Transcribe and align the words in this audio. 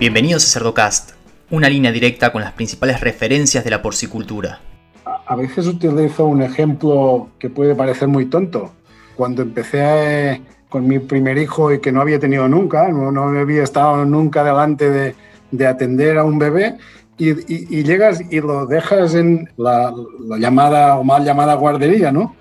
Bienvenidos 0.00 0.46
a 0.46 0.58
Cerdocast, 0.58 1.10
una 1.50 1.68
línea 1.68 1.92
directa 1.92 2.32
con 2.32 2.40
las 2.40 2.52
principales 2.52 3.02
referencias 3.02 3.64
de 3.64 3.70
la 3.70 3.82
porcicultura. 3.82 4.58
A 5.04 5.36
veces 5.36 5.66
utilizo 5.66 6.24
un 6.24 6.40
ejemplo 6.40 7.28
que 7.38 7.50
puede 7.50 7.74
parecer 7.74 8.08
muy 8.08 8.24
tonto. 8.24 8.72
Cuando 9.14 9.42
empecé 9.42 10.40
con 10.70 10.88
mi 10.88 11.00
primer 11.00 11.36
hijo 11.36 11.70
y 11.70 11.80
que 11.80 11.92
no 11.92 12.00
había 12.00 12.18
tenido 12.18 12.48
nunca, 12.48 12.88
no, 12.88 13.24
había 13.24 13.62
estado 13.62 14.06
nunca 14.06 14.42
delante 14.42 15.14
de, 15.52 15.66
atender 15.66 16.16
a 16.16 16.24
un 16.24 16.38
bebé, 16.38 16.78
y, 17.18 17.82
llegas 17.82 18.22
y 18.30 18.40
lo 18.40 18.64
dejas 18.64 19.14
en 19.14 19.50
la, 19.58 19.92
la, 20.20 20.38
llamada 20.38 20.96
o 20.96 21.04
mal 21.04 21.26
llamada 21.26 21.52
guardería, 21.56 22.10
¿no? 22.10 22.34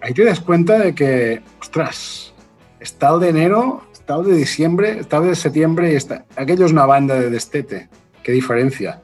Ahí 0.00 0.14
te 0.14 0.24
das 0.24 0.40
cuenta 0.40 0.78
de 0.78 0.94
que, 0.94 1.42
ostras, 1.60 2.32
está 2.80 3.12
el 3.12 3.20
de 3.20 3.28
enero 3.28 3.82
Estado 4.02 4.24
de 4.24 4.34
diciembre, 4.34 4.98
estado 4.98 5.26
de 5.26 5.36
septiembre 5.36 5.94
está. 5.94 6.24
Aquello 6.34 6.66
es 6.66 6.72
una 6.72 6.86
banda 6.86 7.14
de 7.14 7.30
destete. 7.30 7.88
Qué 8.24 8.32
diferencia. 8.32 9.00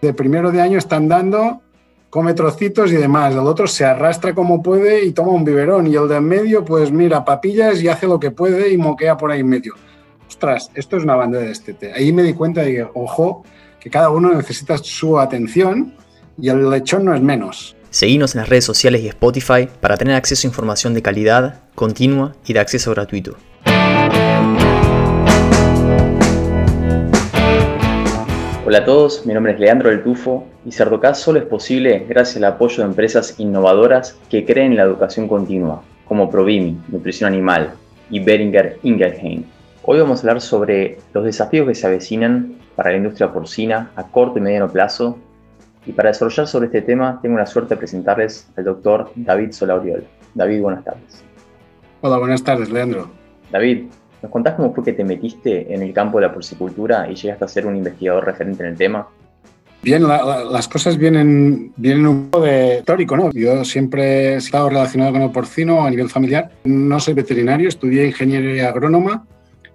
De 0.00 0.14
primero 0.14 0.52
de 0.52 0.60
año 0.60 0.78
están 0.78 1.08
dando, 1.08 1.60
come 2.08 2.34
trocitos 2.34 2.92
y 2.92 2.94
demás. 2.94 3.34
El 3.34 3.40
otro 3.40 3.66
se 3.66 3.84
arrastra 3.84 4.36
como 4.36 4.62
puede 4.62 5.04
y 5.04 5.10
toma 5.10 5.32
un 5.32 5.44
biberón. 5.44 5.88
Y 5.88 5.96
el 5.96 6.06
de 6.06 6.18
en 6.18 6.24
medio, 6.24 6.64
pues 6.64 6.92
mira, 6.92 7.24
papillas 7.24 7.82
y 7.82 7.88
hace 7.88 8.06
lo 8.06 8.20
que 8.20 8.30
puede 8.30 8.72
y 8.72 8.76
moquea 8.76 9.16
por 9.16 9.32
ahí 9.32 9.40
en 9.40 9.48
medio. 9.48 9.74
Ostras, 10.28 10.70
esto 10.76 10.98
es 10.98 11.02
una 11.02 11.16
banda 11.16 11.40
de 11.40 11.48
destete. 11.48 11.92
Ahí 11.92 12.12
me 12.12 12.22
di 12.22 12.32
cuenta 12.32 12.60
de 12.60 12.76
que, 12.76 12.86
ojo, 12.94 13.42
que 13.80 13.90
cada 13.90 14.08
uno 14.08 14.32
necesita 14.32 14.78
su 14.78 15.18
atención 15.18 15.96
y 16.40 16.48
el 16.48 16.70
lechón 16.70 17.04
no 17.04 17.12
es 17.12 17.20
menos. 17.20 17.74
Seguimos 17.90 18.36
en 18.36 18.42
las 18.42 18.48
redes 18.48 18.64
sociales 18.64 19.02
y 19.02 19.08
Spotify 19.08 19.68
para 19.80 19.96
tener 19.96 20.14
acceso 20.14 20.46
a 20.46 20.50
información 20.50 20.94
de 20.94 21.02
calidad, 21.02 21.62
continua 21.74 22.36
y 22.46 22.52
de 22.52 22.60
acceso 22.60 22.92
gratuito. 22.92 23.36
Hola 28.68 28.80
a 28.80 28.84
todos, 28.84 29.24
mi 29.24 29.32
nombre 29.32 29.54
es 29.54 29.60
Leandro 29.60 29.88
del 29.88 30.02
Tufo 30.02 30.46
y 30.66 30.72
Cerdocast 30.72 31.22
solo 31.22 31.38
es 31.38 31.46
posible 31.46 32.04
gracias 32.06 32.36
al 32.36 32.44
apoyo 32.44 32.82
de 32.82 32.90
empresas 32.90 33.40
innovadoras 33.40 34.18
que 34.28 34.44
creen 34.44 34.72
en 34.72 34.76
la 34.76 34.82
educación 34.82 35.26
continua, 35.26 35.82
como 36.04 36.28
Provimi, 36.30 36.78
Nutrición 36.88 37.32
Animal, 37.32 37.72
y 38.10 38.20
Beringer 38.20 38.78
Ingelheim. 38.82 39.44
Hoy 39.84 40.00
vamos 40.00 40.18
a 40.18 40.20
hablar 40.20 40.42
sobre 40.42 40.98
los 41.14 41.24
desafíos 41.24 41.66
que 41.66 41.74
se 41.74 41.86
avecinan 41.86 42.56
para 42.76 42.90
la 42.90 42.98
industria 42.98 43.32
porcina 43.32 43.90
a 43.96 44.02
corto 44.02 44.38
y 44.38 44.42
mediano 44.42 44.68
plazo. 44.70 45.16
Y 45.86 45.92
para 45.92 46.10
desarrollar 46.10 46.46
sobre 46.46 46.66
este 46.66 46.82
tema, 46.82 47.20
tengo 47.22 47.38
la 47.38 47.46
suerte 47.46 47.70
de 47.70 47.78
presentarles 47.78 48.50
al 48.54 48.64
doctor 48.64 49.10
David 49.14 49.52
Solauriol. 49.52 50.04
David, 50.34 50.60
buenas 50.60 50.84
tardes. 50.84 51.24
Hola, 52.02 52.18
buenas 52.18 52.44
tardes, 52.44 52.68
Leandro. 52.68 53.08
David, 53.50 53.86
¿Nos 54.22 54.32
contás 54.32 54.54
cómo 54.54 54.74
fue 54.74 54.84
que 54.84 54.92
te 54.92 55.04
metiste 55.04 55.72
en 55.72 55.82
el 55.82 55.92
campo 55.92 56.18
de 56.18 56.26
la 56.26 56.34
porcicultura 56.34 57.10
y 57.10 57.14
llegaste 57.14 57.44
a 57.44 57.48
ser 57.48 57.66
un 57.66 57.76
investigador 57.76 58.24
referente 58.24 58.62
en 58.62 58.70
el 58.70 58.76
tema? 58.76 59.08
Bien, 59.80 60.02
las 60.06 60.66
cosas 60.66 60.96
vienen, 60.96 61.72
vienen 61.76 62.06
un 62.06 62.30
poco 62.30 62.44
de 62.44 62.78
histórico, 62.78 63.16
¿no? 63.16 63.30
Yo 63.30 63.64
siempre 63.64 64.32
he 64.32 64.34
estado 64.36 64.68
relacionado 64.70 65.12
con 65.12 65.22
el 65.22 65.30
porcino 65.30 65.86
a 65.86 65.90
nivel 65.90 66.08
familiar. 66.08 66.50
No 66.64 66.98
soy 66.98 67.14
veterinario, 67.14 67.68
estudié 67.68 68.06
ingeniería 68.06 68.70
agrónoma 68.70 69.24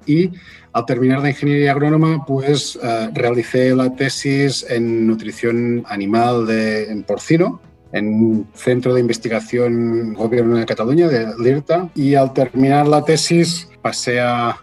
y 0.06 0.30
al 0.74 0.86
terminar 0.86 1.22
la 1.22 1.30
ingeniería 1.30 1.72
agrónoma, 1.72 2.26
pues 2.26 2.78
eh, 2.84 3.10
realicé 3.14 3.74
la 3.74 3.96
tesis 3.96 4.66
en 4.70 5.08
nutrición 5.08 5.86
animal 5.88 6.48
de, 6.48 6.92
en 6.92 7.04
porcino 7.04 7.62
en 7.94 8.08
un 8.08 8.48
centro 8.54 8.94
de 8.94 9.00
investigación 9.00 10.14
Gobierno 10.14 10.58
de 10.58 10.66
Cataluña, 10.66 11.08
de 11.08 11.34
LIRTA, 11.38 11.90
y 11.96 12.16
al 12.16 12.34
terminar 12.34 12.88
la 12.88 13.06
tesis 13.06 13.70
pasé 13.82 14.20
a, 14.20 14.58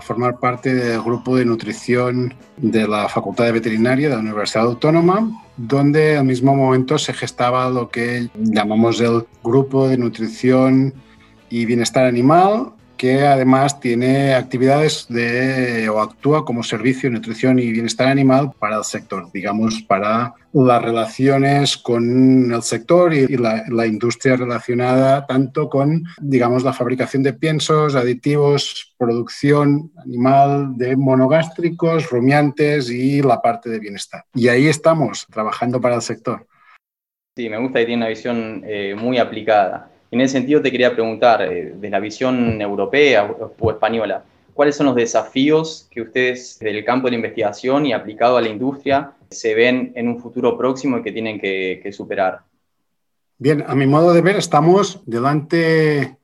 formar 0.00 0.38
parte 0.38 0.72
del 0.72 1.02
grupo 1.02 1.34
de 1.34 1.44
nutrición 1.44 2.32
de 2.56 2.86
la 2.86 3.08
Facultad 3.08 3.46
de 3.46 3.50
Veterinaria 3.50 4.08
de 4.08 4.14
la 4.14 4.20
Universidad 4.20 4.66
Autónoma, 4.66 5.28
donde 5.56 6.16
al 6.16 6.24
mismo 6.24 6.54
momento 6.54 6.98
se 6.98 7.12
gestaba 7.12 7.68
lo 7.68 7.88
que 7.90 8.28
llamamos 8.36 9.00
el 9.00 9.26
grupo 9.42 9.88
de 9.88 9.98
nutrición 9.98 10.94
y 11.50 11.64
bienestar 11.64 12.04
animal, 12.04 12.74
que 12.98 13.22
además 13.22 13.80
tiene 13.80 14.34
actividades 14.34 15.06
de, 15.08 15.88
o 15.88 16.00
actúa 16.00 16.44
como 16.44 16.62
servicio 16.62 17.08
nutrición 17.10 17.58
y 17.58 17.70
bienestar 17.70 18.08
animal 18.08 18.52
para 18.58 18.76
el 18.76 18.84
sector, 18.84 19.30
digamos, 19.32 19.80
para 19.82 20.34
las 20.52 20.82
relaciones 20.82 21.76
con 21.76 22.52
el 22.52 22.62
sector 22.62 23.14
y, 23.14 23.36
la, 23.36 23.64
la, 23.68 23.86
industria 23.86 24.36
relacionada 24.36 25.26
tanto 25.26 25.68
con, 25.68 26.02
digamos, 26.20 26.64
la 26.64 26.72
fabricación 26.72 27.22
de 27.22 27.34
piensos, 27.34 27.94
aditivos, 27.94 28.94
producción 28.98 29.92
animal 30.04 30.76
de 30.76 30.96
monogástricos, 30.96 32.10
rumiantes 32.10 32.90
y 32.90 33.22
la 33.22 33.40
parte 33.40 33.70
de 33.70 33.78
bienestar. 33.78 34.24
Y 34.34 34.48
ahí 34.48 34.66
estamos 34.66 35.26
trabajando 35.30 35.80
para 35.80 35.94
el 35.94 36.02
sector. 36.02 36.46
Sí, 37.36 37.48
me 37.48 37.58
gusta 37.58 37.78
que 37.78 37.86
tiene 37.86 38.02
una 38.02 38.08
visión 38.08 38.64
eh, 38.66 38.96
muy 38.98 39.18
aplicada. 39.18 39.92
En 40.10 40.20
ese 40.20 40.32
sentido 40.32 40.62
te 40.62 40.70
quería 40.70 40.94
preguntar, 40.94 41.42
eh, 41.42 41.74
de 41.78 41.90
la 41.90 42.00
visión 42.00 42.60
europea 42.60 43.30
o 43.58 43.70
española, 43.70 44.24
¿cuáles 44.54 44.74
son 44.76 44.86
los 44.86 44.96
desafíos 44.96 45.86
que 45.90 46.00
ustedes 46.00 46.58
del 46.60 46.84
campo 46.84 47.06
de 47.06 47.12
la 47.12 47.16
investigación 47.16 47.84
y 47.84 47.92
aplicado 47.92 48.38
a 48.38 48.40
la 48.40 48.48
industria 48.48 49.12
se 49.30 49.54
ven 49.54 49.92
en 49.94 50.08
un 50.08 50.18
futuro 50.18 50.56
próximo 50.56 50.98
y 50.98 51.02
que 51.02 51.12
tienen 51.12 51.38
que, 51.38 51.90
superar? 51.92 52.40
Bien, 53.38 53.62
a 53.66 53.74
mi 53.74 53.86
modo 53.86 54.12
de 54.14 54.22
ver 54.22 54.36
estamos 54.36 55.02
delante, 55.04 56.16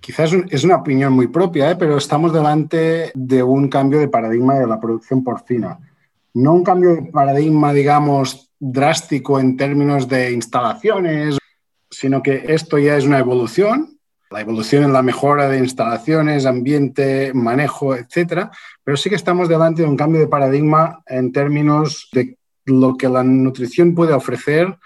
quizás 0.00 0.32
es 0.32 0.64
una 0.64 0.76
opinión 0.76 1.12
muy 1.12 1.26
propia, 1.26 1.70
¿eh? 1.70 1.76
pero 1.76 1.98
estamos 1.98 2.32
delante 2.32 3.10
de 3.12 3.42
un 3.42 3.68
cambio 3.68 3.98
de 3.98 4.08
paradigma 4.08 4.54
de 4.54 4.66
la 4.66 4.80
producción 4.80 5.24
porcina. 5.24 5.78
No 6.32 6.52
un 6.52 6.64
cambio 6.64 6.94
de 6.94 7.02
paradigma, 7.10 7.72
digamos, 7.72 8.50
drástico 8.58 9.40
en 9.40 9.56
términos 9.56 10.08
de 10.08 10.32
instalaciones 10.32 11.38
sino 11.90 12.22
que 12.22 12.44
esto 12.48 12.78
ya 12.78 12.96
es 12.96 13.04
una 13.04 13.18
evolución, 13.18 13.98
la 14.30 14.40
evolución 14.40 14.84
en 14.84 14.92
la 14.92 15.02
mejora 15.02 15.48
de 15.48 15.58
instalaciones, 15.58 16.46
ambiente, 16.46 17.32
manejo, 17.32 17.94
etcétera, 17.94 18.50
pero 18.82 18.96
sí 18.96 19.08
que 19.08 19.16
estamos 19.16 19.48
delante 19.48 19.82
de 19.82 19.88
un 19.88 19.96
cambio 19.96 20.20
de 20.20 20.26
paradigma 20.26 21.02
en 21.06 21.32
términos 21.32 22.08
de 22.12 22.36
lo 22.64 22.96
que 22.96 23.08
la 23.08 23.22
nutrición 23.22 23.94
puede 23.94 24.12
ofrecer 24.12 24.76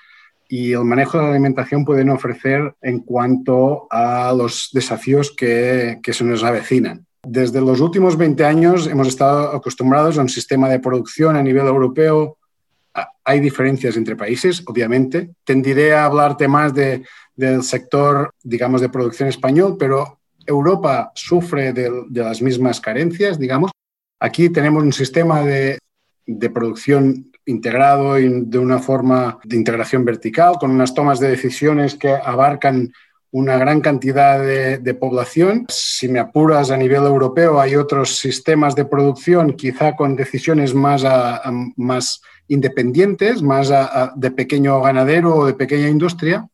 y 0.48 0.72
el 0.72 0.84
manejo 0.84 1.16
de 1.16 1.24
la 1.24 1.30
alimentación 1.30 1.84
pueden 1.84 2.10
ofrecer 2.10 2.74
en 2.82 3.00
cuanto 3.00 3.86
a 3.90 4.32
los 4.36 4.68
desafíos 4.72 5.32
que, 5.34 6.00
que 6.02 6.12
se 6.12 6.24
nos 6.24 6.42
avecinan. 6.42 7.06
Desde 7.22 7.60
los 7.60 7.80
últimos 7.80 8.16
20 8.16 8.44
años 8.44 8.86
hemos 8.86 9.08
estado 9.08 9.54
acostumbrados 9.54 10.18
a 10.18 10.22
un 10.22 10.28
sistema 10.28 10.68
de 10.68 10.80
producción 10.80 11.36
a 11.36 11.42
nivel 11.42 11.66
europeo 11.66 12.38
hay 13.24 13.40
diferencias 13.40 13.96
entre 13.96 14.16
países, 14.16 14.62
obviamente. 14.66 15.30
Tendiré 15.44 15.94
a 15.94 16.04
hablarte 16.04 16.48
más 16.48 16.74
de, 16.74 17.04
del 17.34 17.62
sector, 17.62 18.34
digamos, 18.42 18.80
de 18.80 18.88
producción 18.88 19.28
español, 19.28 19.76
pero 19.78 20.20
Europa 20.46 21.12
sufre 21.14 21.72
de, 21.72 21.90
las 22.10 22.42
mismas 22.42 22.80
carencias, 22.80 23.38
digamos. 23.38 23.70
Aquí 24.20 24.50
tenemos 24.50 24.82
un 24.82 24.92
sistema 24.92 25.42
de, 25.42 25.78
de 26.26 26.50
producción 26.50 27.30
integrado 27.46 28.18
y 28.18 28.44
de 28.44 28.58
una 28.58 28.78
forma 28.78 29.38
de 29.44 29.56
integración 29.56 30.04
vertical, 30.04 30.56
con 30.58 30.70
unas 30.70 30.94
tomas 30.94 31.20
de 31.20 31.28
decisiones 31.28 31.94
que 31.94 32.10
abarcan 32.10 32.92
una 33.32 33.56
gran 33.58 33.80
cantidad 33.80 34.41
de, 34.41 34.94
población. 34.94 35.66
Si 35.68 36.08
me 36.08 36.18
apuras 36.18 36.70
a 36.70 36.76
nivel 36.76 37.04
europeo, 37.04 37.60
hay 37.60 37.76
otros 37.76 38.16
sistemas 38.16 38.74
de 38.74 38.84
producción, 38.84 39.52
quizá 39.52 39.94
con 39.94 40.16
decisiones 40.16 40.74
más, 40.74 41.04
más 41.76 42.20
independientes, 42.48 43.42
más 43.42 43.72
de 44.16 44.30
pequeño 44.32 44.80
ganadero 44.80 45.36
o 45.36 45.46
de 45.46 45.54
pequeña 45.54 45.88
industria. 45.88 46.48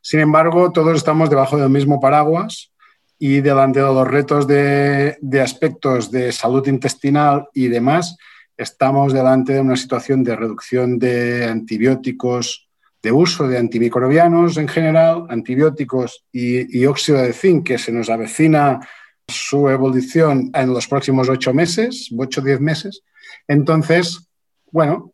Sin 0.00 0.20
embargo, 0.20 0.72
todos 0.72 0.96
estamos 0.96 1.30
debajo 1.30 1.56
del 1.56 1.70
mismo 1.70 2.00
paraguas 2.00 2.72
y 3.18 3.40
delante 3.40 3.80
de 3.80 3.86
los 3.86 4.06
retos 4.06 4.46
de, 4.46 5.16
de 5.20 5.40
aspectos 5.40 6.10
de 6.10 6.32
salud 6.32 6.66
intestinal 6.66 7.48
y 7.54 7.68
demás, 7.68 8.16
estamos 8.56 9.12
delante 9.12 9.54
de 9.54 9.60
una 9.60 9.76
situación 9.76 10.22
de 10.22 10.36
reducción 10.36 10.98
de 10.98 11.46
antibióticos, 11.46 12.65
de 13.06 13.12
uso 13.12 13.46
de 13.46 13.56
antimicrobianos 13.56 14.56
en 14.56 14.66
general, 14.66 15.26
antibióticos 15.28 16.24
y, 16.32 16.84
óxido 16.86 17.18
de 17.18 17.32
zinc, 17.32 17.64
que 17.64 17.78
se 17.78 17.92
nos 17.92 18.10
avecina 18.10 18.80
su 19.28 19.68
evolución 19.68 20.50
en 20.52 20.74
los 20.74 20.88
próximos 20.88 21.28
ocho 21.28 21.54
meses, 21.54 22.10
ocho 22.18 22.40
o 22.40 22.44
diez 22.44 22.58
meses. 22.58 23.04
Entonces, 23.46 24.28
bueno, 24.72 25.12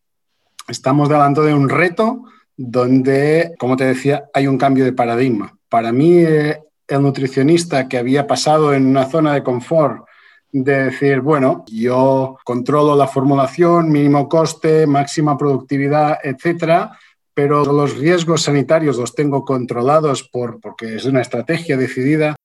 estamos 0.68 1.10
delante 1.10 1.42
de 1.42 1.52
un 1.52 1.68
reto 1.68 2.24
donde, 2.56 3.52
como 3.58 3.76
te 3.76 3.84
decía, 3.84 4.24
hay 4.32 4.46
un 4.46 4.56
cambio 4.56 4.86
de 4.86 4.94
paradigma. 4.94 5.54
Para 5.68 5.92
mí, 5.92 6.16
eh, 6.16 6.62
el 6.88 7.02
nutricionista 7.02 7.88
que 7.88 7.98
había 7.98 8.26
pasado 8.26 8.72
en 8.72 8.86
una 8.86 9.04
zona 9.04 9.34
de 9.34 9.42
confort 9.42 10.06
de 10.50 10.84
decir, 10.84 11.20
bueno, 11.20 11.66
yo 11.66 12.38
controlo 12.42 12.96
la 12.96 13.06
formulación, 13.06 13.90
mínimo 13.90 14.30
coste, 14.30 14.86
máxima 14.86 15.36
productividad, 15.36 16.18
etcétera, 16.22 16.98
pero 17.34 17.64
los 17.64 17.96
riesgos 17.96 18.42
sanitarios 18.42 18.98
los 18.98 19.14
tengo 19.14 19.44
controlados 19.44 20.22
por, 20.22 20.60
porque 20.60 20.96
es 20.96 21.04
una 21.04 21.20
estrategia 21.20 21.76
decidida 21.76 22.36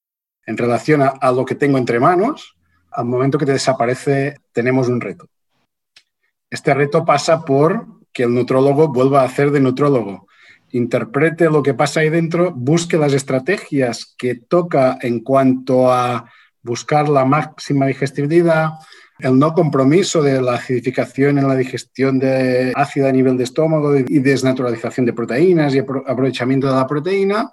en 0.46 0.56
relación 0.56 1.02
a, 1.02 1.32
lo 1.32 1.44
que 1.44 1.54
tengo 1.54 1.76
entre 1.78 2.00
manos. 2.00 2.56
Al 2.90 3.04
momento 3.04 3.38
que 3.38 3.46
te 3.46 3.52
desaparece, 3.52 4.36
tenemos 4.52 4.88
un 4.88 5.00
reto. 5.00 5.26
Este 6.50 6.72
reto 6.72 7.04
pasa 7.04 7.44
por 7.44 7.86
que 8.12 8.22
el 8.22 8.34
nutrólogo 8.34 8.88
vuelva 8.88 9.22
a 9.22 9.26
hacer 9.26 9.50
de 9.50 9.60
nutrólogo, 9.60 10.26
interprete 10.70 11.50
lo 11.50 11.62
que 11.62 11.74
pasa 11.74 12.00
ahí 12.00 12.08
dentro, 12.08 12.52
busque 12.52 12.96
las 12.96 13.12
estrategias 13.12 14.14
que 14.16 14.34
toca 14.34 14.98
en 15.00 15.20
cuanto 15.20 15.92
a 15.92 16.30
buscar 16.68 17.08
la 17.08 17.24
máxima 17.24 17.86
digestibilidad, 17.86 18.72
el 19.18 19.38
no 19.38 19.52
compromiso 19.52 20.22
de 20.22 20.40
la 20.40 20.54
acidificación 20.54 21.38
en 21.38 21.48
la 21.48 21.56
digestión 21.56 22.18
de 22.18 22.72
ácido 22.76 23.08
a 23.08 23.12
nivel 23.12 23.36
de 23.36 23.44
estómago 23.44 23.96
y 23.96 24.18
desnaturalización 24.20 25.06
de 25.06 25.12
proteínas 25.12 25.74
y 25.74 25.78
aprovechamiento 25.78 26.68
de 26.68 26.74
la 26.74 26.86
proteína, 26.86 27.50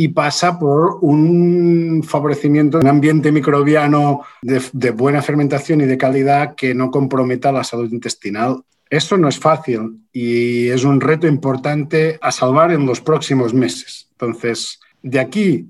y 0.00 0.08
pasa 0.08 0.56
por 0.60 0.98
un 1.00 2.04
favorecimiento 2.06 2.78
de 2.78 2.84
un 2.84 2.90
ambiente 2.90 3.32
microbiano 3.32 4.20
de, 4.42 4.62
de, 4.72 4.90
buena 4.92 5.22
fermentación 5.22 5.80
y 5.80 5.86
de 5.86 5.98
calidad 5.98 6.54
que 6.54 6.72
no 6.72 6.88
comprometa 6.88 7.50
la 7.50 7.64
salud 7.64 7.90
intestinal. 7.90 8.62
Esto 8.88 9.18
no 9.18 9.26
es 9.26 9.40
fácil 9.40 10.06
y 10.12 10.68
es 10.68 10.84
un 10.84 11.00
reto 11.00 11.26
importante 11.26 12.16
a 12.22 12.30
salvar 12.30 12.70
en 12.70 12.86
los 12.86 13.00
próximos 13.00 13.52
meses. 13.52 14.06
Entonces, 14.12 14.78
de 15.02 15.18
aquí 15.18 15.66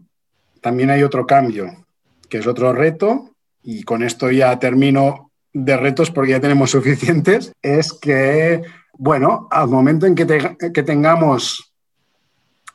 también 0.60 0.90
hay 0.90 1.02
otro 1.02 1.26
cambio, 1.26 1.86
que 2.28 2.38
es 2.38 2.46
otro 2.46 2.72
reto, 2.72 3.30
y 3.62 3.82
con 3.82 4.02
esto 4.02 4.30
ya 4.30 4.58
termino 4.58 5.30
de 5.52 5.76
retos 5.76 6.10
porque 6.10 6.32
ya 6.32 6.40
tenemos 6.40 6.70
suficientes, 6.70 7.52
es 7.62 7.92
que, 7.92 8.62
bueno, 8.94 9.48
al 9.50 9.68
momento 9.68 10.06
en 10.06 10.14
que, 10.14 10.82
tengamos 10.82 11.74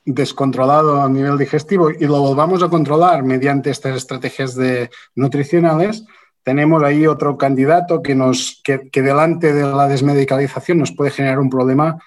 descontrolado 0.05 1.01
a 1.01 1.09
nivel 1.09 1.37
digestivo 1.37 1.89
y 1.89 2.05
lo 2.05 2.19
volvamos 2.19 2.61
a 2.61 2.69
controlar 2.69 3.23
mediante 3.23 3.69
estas 3.69 3.95
estrategias 3.95 4.55
de 4.55 4.89
nutricionales, 5.15 6.03
tenemos 6.43 6.83
ahí 6.83 7.07
otro 7.07 7.37
candidato 7.37 8.01
que, 8.01 8.15
nos, 8.15 8.61
que, 8.65 8.89
que 8.89 9.01
delante 9.01 9.53
de 9.53 9.63
la 9.63 9.87
desmedicalización 9.87 10.79
nos 10.79 10.91
puede 10.91 11.11
generar 11.11 11.39
un 11.39 11.49
problema 11.49 12.03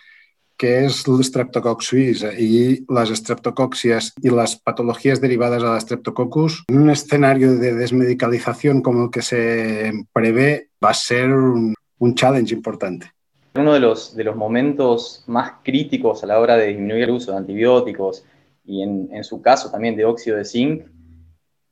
que 0.56 0.84
es 0.84 1.06
el 1.06 1.22
Streptococcus 1.22 1.92
y 2.38 2.84
las 2.88 3.08
streptocoxias 3.10 4.14
y 4.22 4.30
las 4.30 4.56
patologías 4.56 5.20
derivadas 5.20 5.62
a 5.62 5.72
la 5.74 5.80
Streptococcus. 5.80 6.64
En 6.68 6.78
un 6.78 6.90
escenario 6.90 7.56
de 7.56 7.74
desmedicalización 7.74 8.82
como 8.82 9.04
el 9.04 9.10
que 9.10 9.22
se 9.22 9.92
prevé 10.12 10.70
va 10.82 10.90
a 10.90 10.94
ser 10.94 11.32
un, 11.32 11.74
un 11.98 12.14
challenge 12.14 12.54
importante. 12.54 13.10
Uno 13.54 13.72
de 13.72 13.80
los, 13.80 14.14
de 14.14 14.24
los 14.24 14.36
momentos 14.36 15.24
más 15.26 15.52
críticos 15.62 16.22
a 16.22 16.26
la 16.26 16.38
hora 16.38 16.56
de 16.56 16.68
disminuir 16.68 17.04
el 17.04 17.10
uso 17.10 17.32
de 17.32 17.38
antibióticos 17.38 18.24
y 18.64 18.82
en, 18.82 19.08
en 19.12 19.24
su 19.24 19.40
caso 19.40 19.70
también 19.70 19.96
de 19.96 20.04
óxido 20.04 20.36
de 20.36 20.44
zinc 20.44 20.84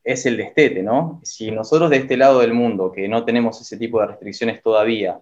es 0.03 0.27
el 0.27 0.37
destete, 0.37 0.83
¿no? 0.83 1.21
Si 1.25 1.51
nosotros 1.51 1.91
de 1.91 1.97
este 1.97 2.17
lado 2.17 2.41
del 2.41 2.53
mundo, 2.53 2.93
que 2.93 3.09
no 3.09 3.25
tenemos 3.25 3.61
ese 3.61 3.79
tipo 3.79 4.01
de 4.01 4.07
restricciones 4.09 4.63
todavía, 4.63 5.21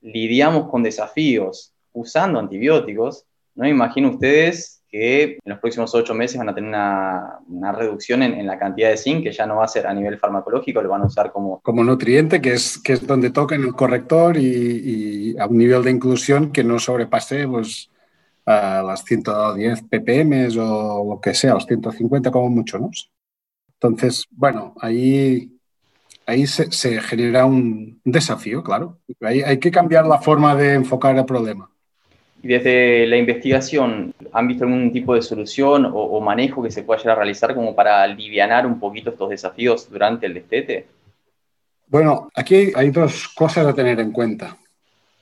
lidiamos 0.00 0.68
con 0.68 0.82
desafíos 0.82 1.75
usando 1.96 2.38
antibióticos, 2.38 3.24
no 3.54 3.64
me 3.64 3.70
imagino 3.70 4.10
ustedes 4.10 4.82
que 4.88 5.22
en 5.24 5.38
los 5.44 5.58
próximos 5.58 5.94
ocho 5.94 6.14
meses 6.14 6.38
van 6.38 6.48
a 6.48 6.54
tener 6.54 6.68
una, 6.68 7.38
una 7.48 7.72
reducción 7.72 8.22
en, 8.22 8.34
en, 8.34 8.46
la 8.46 8.58
cantidad 8.58 8.90
de 8.90 8.96
zinc, 8.96 9.24
que 9.24 9.32
ya 9.32 9.46
no 9.46 9.56
va 9.56 9.64
a 9.64 9.68
ser 9.68 9.86
a 9.86 9.94
nivel 9.94 10.18
farmacológico, 10.18 10.80
lo 10.80 10.90
van 10.90 11.02
a 11.02 11.06
usar 11.06 11.32
como... 11.32 11.60
Como 11.60 11.82
nutriente, 11.82 12.40
que 12.40 12.52
es, 12.52 12.78
que 12.78 12.92
es 12.92 13.06
donde 13.06 13.30
toca 13.30 13.56
en 13.56 13.64
el 13.64 13.74
corrector 13.74 14.36
y, 14.36 15.32
y 15.34 15.38
a 15.38 15.46
un 15.46 15.58
nivel 15.58 15.82
de 15.82 15.90
inclusión 15.90 16.52
que 16.52 16.62
no 16.62 16.78
sobrepase 16.78 17.48
pues, 17.48 17.90
a 18.44 18.82
las 18.82 19.04
110 19.04 19.82
ppm 19.82 20.48
o 20.60 21.14
lo 21.14 21.20
que 21.20 21.34
sea, 21.34 21.54
los 21.54 21.66
150 21.66 22.30
como 22.30 22.48
mucho, 22.48 22.78
¿no? 22.78 22.90
Entonces, 23.80 24.24
bueno, 24.30 24.74
ahí 24.80 25.52
ahí 26.26 26.46
se, 26.46 26.70
se, 26.72 27.00
genera 27.00 27.46
un 27.46 28.00
desafío, 28.04 28.62
claro. 28.62 28.98
Hay, 29.20 29.42
hay, 29.42 29.58
que 29.58 29.70
cambiar 29.70 30.06
la 30.06 30.18
forma 30.18 30.54
de 30.56 30.74
enfocar 30.74 31.16
el 31.16 31.24
problema. 31.24 31.70
Y 32.46 32.48
desde 32.48 33.08
la 33.08 33.16
investigación, 33.16 34.14
¿han 34.32 34.46
visto 34.46 34.62
algún 34.62 34.92
tipo 34.92 35.16
de 35.16 35.22
solución 35.22 35.84
o, 35.84 35.90
o, 35.90 36.20
manejo 36.20 36.62
que 36.62 36.70
se 36.70 36.84
pueda 36.84 37.00
llegar 37.00 37.16
a 37.16 37.20
realizar 37.22 37.56
como 37.56 37.74
para 37.74 38.04
aliviar 38.04 38.64
un 38.64 38.78
poquito 38.78 39.10
estos 39.10 39.30
desafíos 39.30 39.90
durante 39.90 40.26
el 40.26 40.34
destete? 40.34 40.86
Bueno, 41.88 42.30
aquí 42.36 42.70
hay 42.76 42.90
dos 42.90 43.26
cosas 43.34 43.66
a 43.66 43.74
tener 43.74 43.98
en 43.98 44.12
cuenta. 44.12 44.56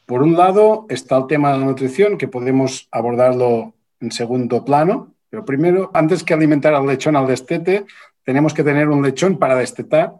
Por 0.04 0.22
un 0.22 0.36
lado 0.36 0.84
está 0.90 1.16
el 1.16 1.26
tema 1.26 1.50
de 1.50 1.60
la 1.60 1.64
nutrición, 1.64 2.18
que 2.18 2.28
podemos 2.28 2.88
abordarlo 2.90 3.72
en 4.00 4.12
segundo 4.12 4.62
plano, 4.62 5.14
pero 5.30 5.46
primero, 5.46 5.90
antes 5.94 6.22
que 6.22 6.34
alimentar 6.34 6.74
al 6.74 6.86
lechón 6.86 7.16
al 7.16 7.26
destete, 7.26 7.86
tenemos 8.22 8.52
que 8.52 8.64
tener 8.64 8.90
un 8.90 9.02
lechón 9.02 9.38
para 9.38 9.56
destetar 9.56 10.12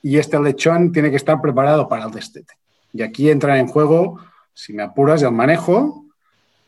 y 0.00 0.16
este 0.16 0.40
lechón 0.40 0.90
tiene 0.90 1.10
que 1.10 1.16
estar 1.16 1.38
preparado 1.42 1.86
para 1.86 2.06
el 2.06 2.12
destete. 2.12 2.54
Y 2.94 3.02
aquí 3.02 3.28
entra 3.28 3.58
en 3.58 3.66
juego, 3.66 4.18
si 4.54 4.72
me 4.72 4.84
apuras, 4.84 5.20
el 5.20 5.32
manejo, 5.32 6.05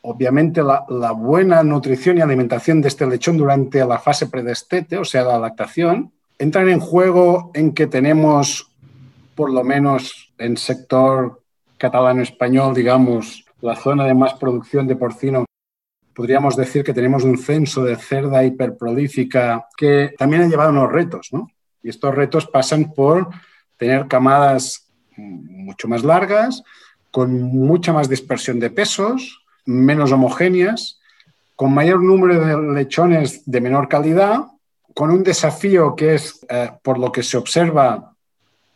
obviamente 0.02 0.62
la, 0.62 1.12
buena 1.12 1.62
nutrición 1.62 2.18
y 2.18 2.20
alimentación 2.20 2.80
de 2.80 2.88
este 2.88 3.06
lechón 3.06 3.36
durante 3.36 3.84
la 3.84 3.98
fase 3.98 4.26
predestete, 4.26 4.96
o 4.96 5.04
sea, 5.04 5.24
la 5.24 5.38
lactación, 5.38 6.12
entran 6.38 6.68
en 6.68 6.80
juego 6.80 7.50
en 7.54 7.72
que 7.72 7.86
tenemos, 7.86 8.70
por 9.34 9.50
lo 9.50 9.64
menos 9.64 10.32
en 10.38 10.56
sector 10.56 11.42
catalano-español, 11.78 12.74
digamos, 12.74 13.44
la 13.60 13.76
zona 13.76 14.04
de 14.04 14.14
más 14.14 14.34
producción 14.34 14.86
de 14.86 14.96
porcino, 14.96 15.44
podríamos 16.14 16.56
decir 16.56 16.84
que 16.84 16.94
tenemos 16.94 17.24
un 17.24 17.38
censo 17.38 17.84
de 17.84 17.96
cerda 17.96 18.44
hiperprolífica 18.44 19.66
que 19.76 20.14
también 20.18 20.42
ha 20.42 20.48
llevado 20.48 20.70
unos 20.70 20.92
retos, 20.92 21.28
¿no? 21.32 21.50
Y 21.82 21.90
estos 21.90 22.14
retos 22.14 22.46
pasan 22.46 22.92
por 22.92 23.28
tener 23.76 24.08
camadas 24.08 24.88
mucho 25.16 25.88
más 25.88 26.02
largas, 26.02 26.62
con 27.10 27.40
mucha 27.42 27.92
más 27.92 28.08
dispersión 28.08 28.60
de 28.60 28.70
pesos, 28.70 29.44
menos 29.68 30.12
homogéneas, 30.12 30.98
con 31.54 31.74
mayor 31.74 32.02
número 32.02 32.40
de 32.40 32.72
lechones 32.72 33.42
de 33.44 33.60
menor 33.60 33.88
calidad, 33.88 34.46
con 34.94 35.10
un 35.10 35.22
desafío 35.22 35.94
que 35.94 36.14
es, 36.14 36.40
eh, 36.48 36.70
por 36.82 36.98
lo 36.98 37.12
que 37.12 37.22
se 37.22 37.36
observa, 37.36 38.14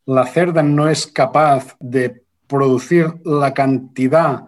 la 0.05 0.27
cerda 0.27 0.63
no 0.63 0.89
es 0.89 1.07
capaz 1.07 1.77
de 1.81 2.23
producir 2.47 3.15
la 3.25 3.55
cantidad 3.55 4.45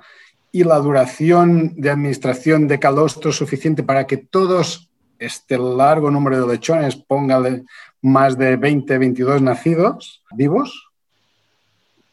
y 0.53 0.65
la 0.65 0.77
duración 0.77 1.73
de 1.77 1.91
administración 1.91 2.69
de 2.69 2.79
calostro 2.79 3.33
suficiente 3.33 3.83
para 3.83 4.07
que 4.07 4.19
todos 4.19 4.91
este 5.19 5.57
largo 5.57 6.11
número 6.11 6.47
de 6.47 6.53
lechones, 6.53 6.97
póngale 6.97 7.65
más 8.03 8.37
de 8.37 8.57
20, 8.57 8.99
22 8.99 9.41
nacidos 9.41 10.23
vivos, 10.33 10.84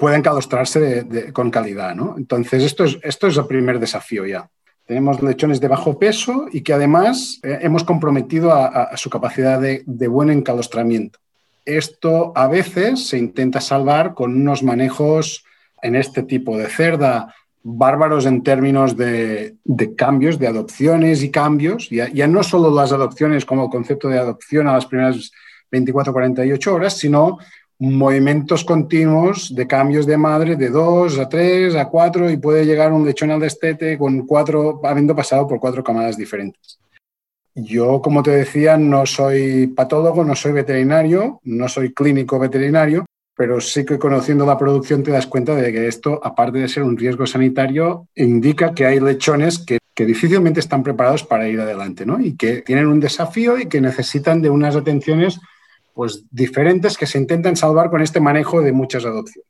pueden 0.02 0.24
calostrarse 0.24 0.80
de, 0.80 1.04
de, 1.04 1.32
con 1.32 1.52
calidad. 1.52 1.94
¿no? 1.94 2.16
Entonces, 2.18 2.64
esto 2.64 2.86
es, 2.86 2.98
esto 3.04 3.28
es 3.28 3.38
el 3.38 3.46
primer 3.46 3.80
desafío 3.80 4.26
ya. 4.26 4.50
Tenemos 4.88 5.22
lechones 5.22 5.62
de 5.62 5.68
bajo 5.68 6.00
peso 6.00 6.48
y 6.52 6.62
que 6.62 6.74
además 6.74 7.40
eh, 7.44 7.60
hemos 7.62 7.84
comprometido 7.84 8.52
a, 8.52 8.66
a, 8.66 8.98
su 8.98 9.12
capacidad 9.12 9.62
de, 9.62 9.84
de, 9.86 10.08
buen 10.08 10.32
encalostramiento. 10.32 11.20
Esto 11.66 12.34
a 12.36 12.48
veces 12.48 13.10
se 13.10 13.20
intenta 13.20 13.62
salvar 13.62 14.16
con 14.16 14.34
unos 14.34 14.64
manejos 14.64 15.46
en 15.84 15.96
este 15.96 16.24
tipo 16.24 16.58
de 16.58 16.66
cerda 16.66 17.36
bárbaros 17.62 18.26
en 18.26 18.42
términos 18.42 18.98
de, 18.98 19.54
de 19.64 19.96
cambios, 19.96 20.40
de 20.40 20.48
adopciones 20.48 21.22
y 21.22 21.30
cambios. 21.30 21.92
Ya, 21.92 22.10
ya, 22.10 22.26
no 22.26 22.42
solo 22.42 22.74
las 22.74 22.92
adopciones 22.92 23.46
como 23.46 23.70
concepto 23.70 24.08
de 24.10 24.18
adopción 24.18 24.68
a 24.68 24.74
las 24.74 24.88
primeras 24.88 25.32
24, 25.70 26.12
48 26.12 26.74
horas, 26.74 26.98
sino 26.98 27.38
movimientos 27.82 28.64
continuos 28.64 29.56
de 29.56 29.66
cambios 29.66 30.06
de 30.06 30.16
madre 30.16 30.56
de 30.56 30.70
2 30.70 31.18
a 31.18 31.28
3 31.28 31.76
a 31.76 31.90
4 31.90 32.30
y 32.30 32.38
puede 32.38 32.64
llegar 32.64 32.94
un 32.94 33.04
lechón 33.04 33.32
al 33.32 33.40
destete 33.40 33.98
con 33.98 34.28
cuatro, 34.28 34.80
habiendo 34.84 35.16
pasado 35.16 35.48
por 35.48 35.60
cuatro 35.60 35.84
camadas 35.84 36.16
diferentes. 36.16 36.80
Yo, 37.56 38.00
como 38.00 38.22
te 38.22 38.30
decía, 38.30 38.78
no 38.78 39.08
soy 39.08 39.66
patólogo, 39.66 40.24
no 40.24 40.36
soy 40.36 40.52
veterinario, 40.52 41.40
no 41.44 41.68
soy 41.68 41.92
clínico 41.92 42.38
veterinario, 42.38 43.04
pero 43.36 43.60
sí 43.60 43.84
que 43.84 43.98
conociendo 43.98 44.46
la 44.46 44.60
producción 44.60 45.02
te 45.02 45.10
das 45.10 45.26
cuenta 45.26 45.56
de 45.56 45.72
que 45.72 45.88
esto, 45.88 46.22
aparte 46.24 46.60
de 46.60 46.68
ser 46.68 46.84
un 46.84 46.96
riesgo 46.96 47.26
sanitario, 47.26 48.08
indica 48.14 48.76
que 48.76 48.86
hay 48.86 49.00
lechones 49.00 49.58
que, 49.58 49.80
que 49.96 50.06
difícilmente 50.06 50.60
están 50.60 50.84
preparados 50.84 51.24
para 51.24 51.50
ir 51.50 51.60
adelante, 51.60 52.06
¿no? 52.06 52.22
Y 52.22 52.38
que 52.38 52.62
tienen 52.62 52.86
un 52.86 53.00
desafío 53.00 53.58
y 53.58 53.66
que 53.66 53.82
necesitan 53.82 54.40
de 54.44 54.52
unas 54.52 54.76
atenciones 54.76 55.40
pues, 55.94 56.24
diferentes 56.32 56.98
que 56.98 57.06
se 57.06 57.18
intentan 57.18 57.56
salvar 57.56 57.90
con 57.90 58.02
este 58.02 58.20
manejo 58.20 58.62
de 58.62 58.72
muchas 58.72 59.06
adopciones. 59.06 59.50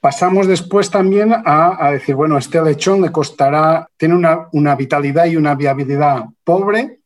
Pasamos 0.00 0.46
después 0.46 0.90
también 0.90 1.32
a, 1.32 1.86
a 1.86 1.92
decir, 1.92 2.14
bueno, 2.14 2.38
este 2.38 2.62
lechón 2.62 3.02
le 3.02 3.12
costará, 3.12 3.88
tiene 3.96 4.14
una, 4.14 4.48
una, 4.52 4.74
vitalidad 4.74 5.26
y 5.26 5.36
una 5.36 5.54
viabilidad 5.54 6.24
pobre, 6.42 7.00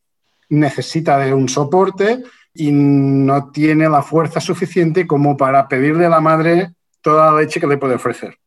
necesita 0.49 1.17
de 1.17 1.33
un 1.33 1.49
soporte 1.49 2.23
y 2.53 2.71
no 2.71 3.51
tiene 3.51 3.89
la 3.89 4.01
fuerza 4.01 4.39
suficiente 4.39 5.05
como 5.05 5.35
para 5.35 5.67
pedirle 5.67 6.05
a 6.05 6.09
la 6.09 6.21
madre 6.21 6.71
toda 7.01 7.31
la 7.31 7.41
leche 7.41 7.59
que 7.59 7.67
le 7.67 7.77
puede 7.77 7.95
ofrecer. 7.95 8.37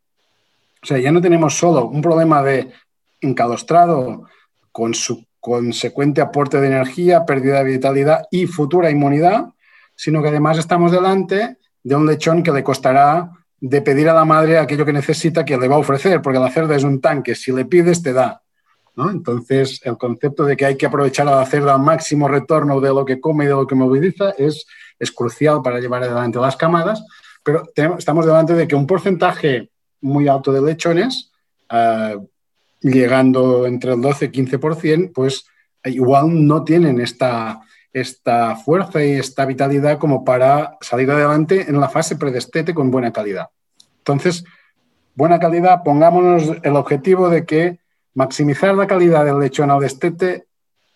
O 0.82 0.86
sea, 0.86 0.98
ya 0.98 1.12
no 1.12 1.20
tenemos 1.20 1.54
solo 1.54 1.86
un 1.86 2.00
problema 2.00 2.42
de 2.42 2.72
encalostrado 3.20 4.24
con 4.72 4.94
su 4.94 5.24
consecuente 5.40 6.20
aporte 6.20 6.60
de 6.60 6.68
energía, 6.68 7.24
pérdida 7.24 7.58
de 7.58 7.70
vitalidad 7.72 8.24
y 8.30 8.46
futura 8.46 8.90
inmunidad, 8.90 9.48
sino 9.98 10.22
que 10.22 10.28
además 10.28 10.56
estamos 10.58 10.92
delante 10.92 11.58
de 11.82 11.96
un 11.96 12.06
lechón 12.06 12.44
que 12.44 12.52
le 12.52 12.62
costará 12.62 13.32
de 13.60 13.82
pedir 13.82 14.08
a 14.08 14.14
la 14.14 14.24
madre 14.24 14.56
aquello 14.56 14.86
que 14.86 14.92
necesita 14.92 15.44
que 15.44 15.58
le 15.58 15.66
va 15.66 15.74
a 15.74 15.80
ofrecer, 15.80 16.22
porque 16.22 16.38
la 16.38 16.52
cerda 16.52 16.76
es 16.76 16.84
un 16.84 17.00
tanque, 17.00 17.34
si 17.34 17.50
le 17.50 17.64
pides 17.64 18.00
te 18.00 18.12
da. 18.12 18.40
Entonces, 18.96 19.80
el 19.84 19.98
concepto 19.98 20.44
de 20.44 20.56
que 20.56 20.66
hay 20.66 20.76
que 20.76 20.86
aprovechar 20.86 21.26
a 21.26 21.36
la 21.36 21.46
cerda 21.46 21.74
al 21.74 21.82
máximo 21.82 22.28
retorno 22.28 22.80
de 22.80 22.90
lo 22.90 23.04
que 23.04 23.20
come 23.20 23.44
y 23.44 23.48
de 23.48 23.54
lo 23.54 23.66
que 23.66 23.74
moviliza 23.74 24.30
es, 24.38 24.66
es 25.00 25.10
crucial 25.10 25.62
para 25.62 25.80
llevar 25.80 26.04
adelante 26.04 26.38
las 26.38 26.56
camadas, 26.56 27.04
pero 27.42 27.64
estamos 27.98 28.24
delante 28.24 28.54
de 28.54 28.68
que 28.68 28.76
un 28.76 28.86
porcentaje 28.86 29.70
muy 30.00 30.28
alto 30.28 30.52
de 30.52 30.62
lechones, 30.62 31.32
ah, 31.70 32.14
llegando 32.80 33.66
entre 33.66 33.94
el 33.94 34.00
12 34.00 34.26
y 34.26 34.28
15%, 34.28 35.12
pues 35.12 35.44
igual 35.84 36.46
no 36.46 36.62
tienen 36.62 37.00
esta, 37.00 37.60
esta 37.92 38.56
fuerza 38.56 39.04
y 39.04 39.12
esta 39.12 39.46
vitalidad 39.46 39.98
como 39.98 40.24
para 40.24 40.76
salir 40.80 41.10
adelante 41.10 41.66
en 41.68 41.80
la 41.80 41.88
fase 41.88 42.16
predestete 42.16 42.74
con 42.74 42.90
buena 42.90 43.12
calidad. 43.12 43.48
Entonces, 43.98 44.44
buena 45.14 45.38
calidad, 45.38 45.82
pongámonos 45.82 46.52
el 46.62 46.76
objetivo 46.76 47.28
de 47.28 47.44
que 47.44 47.78
maximizar 48.14 48.74
la 48.74 48.86
calidad 48.86 49.24
del 49.24 49.38
lechón 49.38 49.70
al 49.70 49.80
destete 49.80 50.46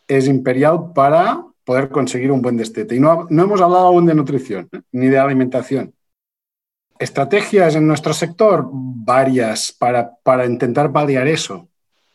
es 0.08 0.28
imperial 0.28 0.92
para 0.94 1.44
poder 1.64 1.88
conseguir 1.90 2.32
un 2.32 2.42
buen 2.42 2.56
destete. 2.56 2.96
Y 2.96 3.00
no, 3.00 3.26
no 3.30 3.44
hemos 3.44 3.60
hablado 3.60 3.86
aún 3.86 4.06
de 4.06 4.14
nutrición 4.14 4.68
¿eh? 4.72 4.80
ni 4.92 5.08
de 5.08 5.18
alimentación. 5.18 5.94
Estrategias 6.98 7.74
en 7.74 7.86
nuestro 7.86 8.12
sector, 8.12 8.68
varias, 8.72 9.72
para, 9.72 10.14
para 10.22 10.46
intentar 10.46 10.92
paliar 10.92 11.26
eso. 11.26 11.68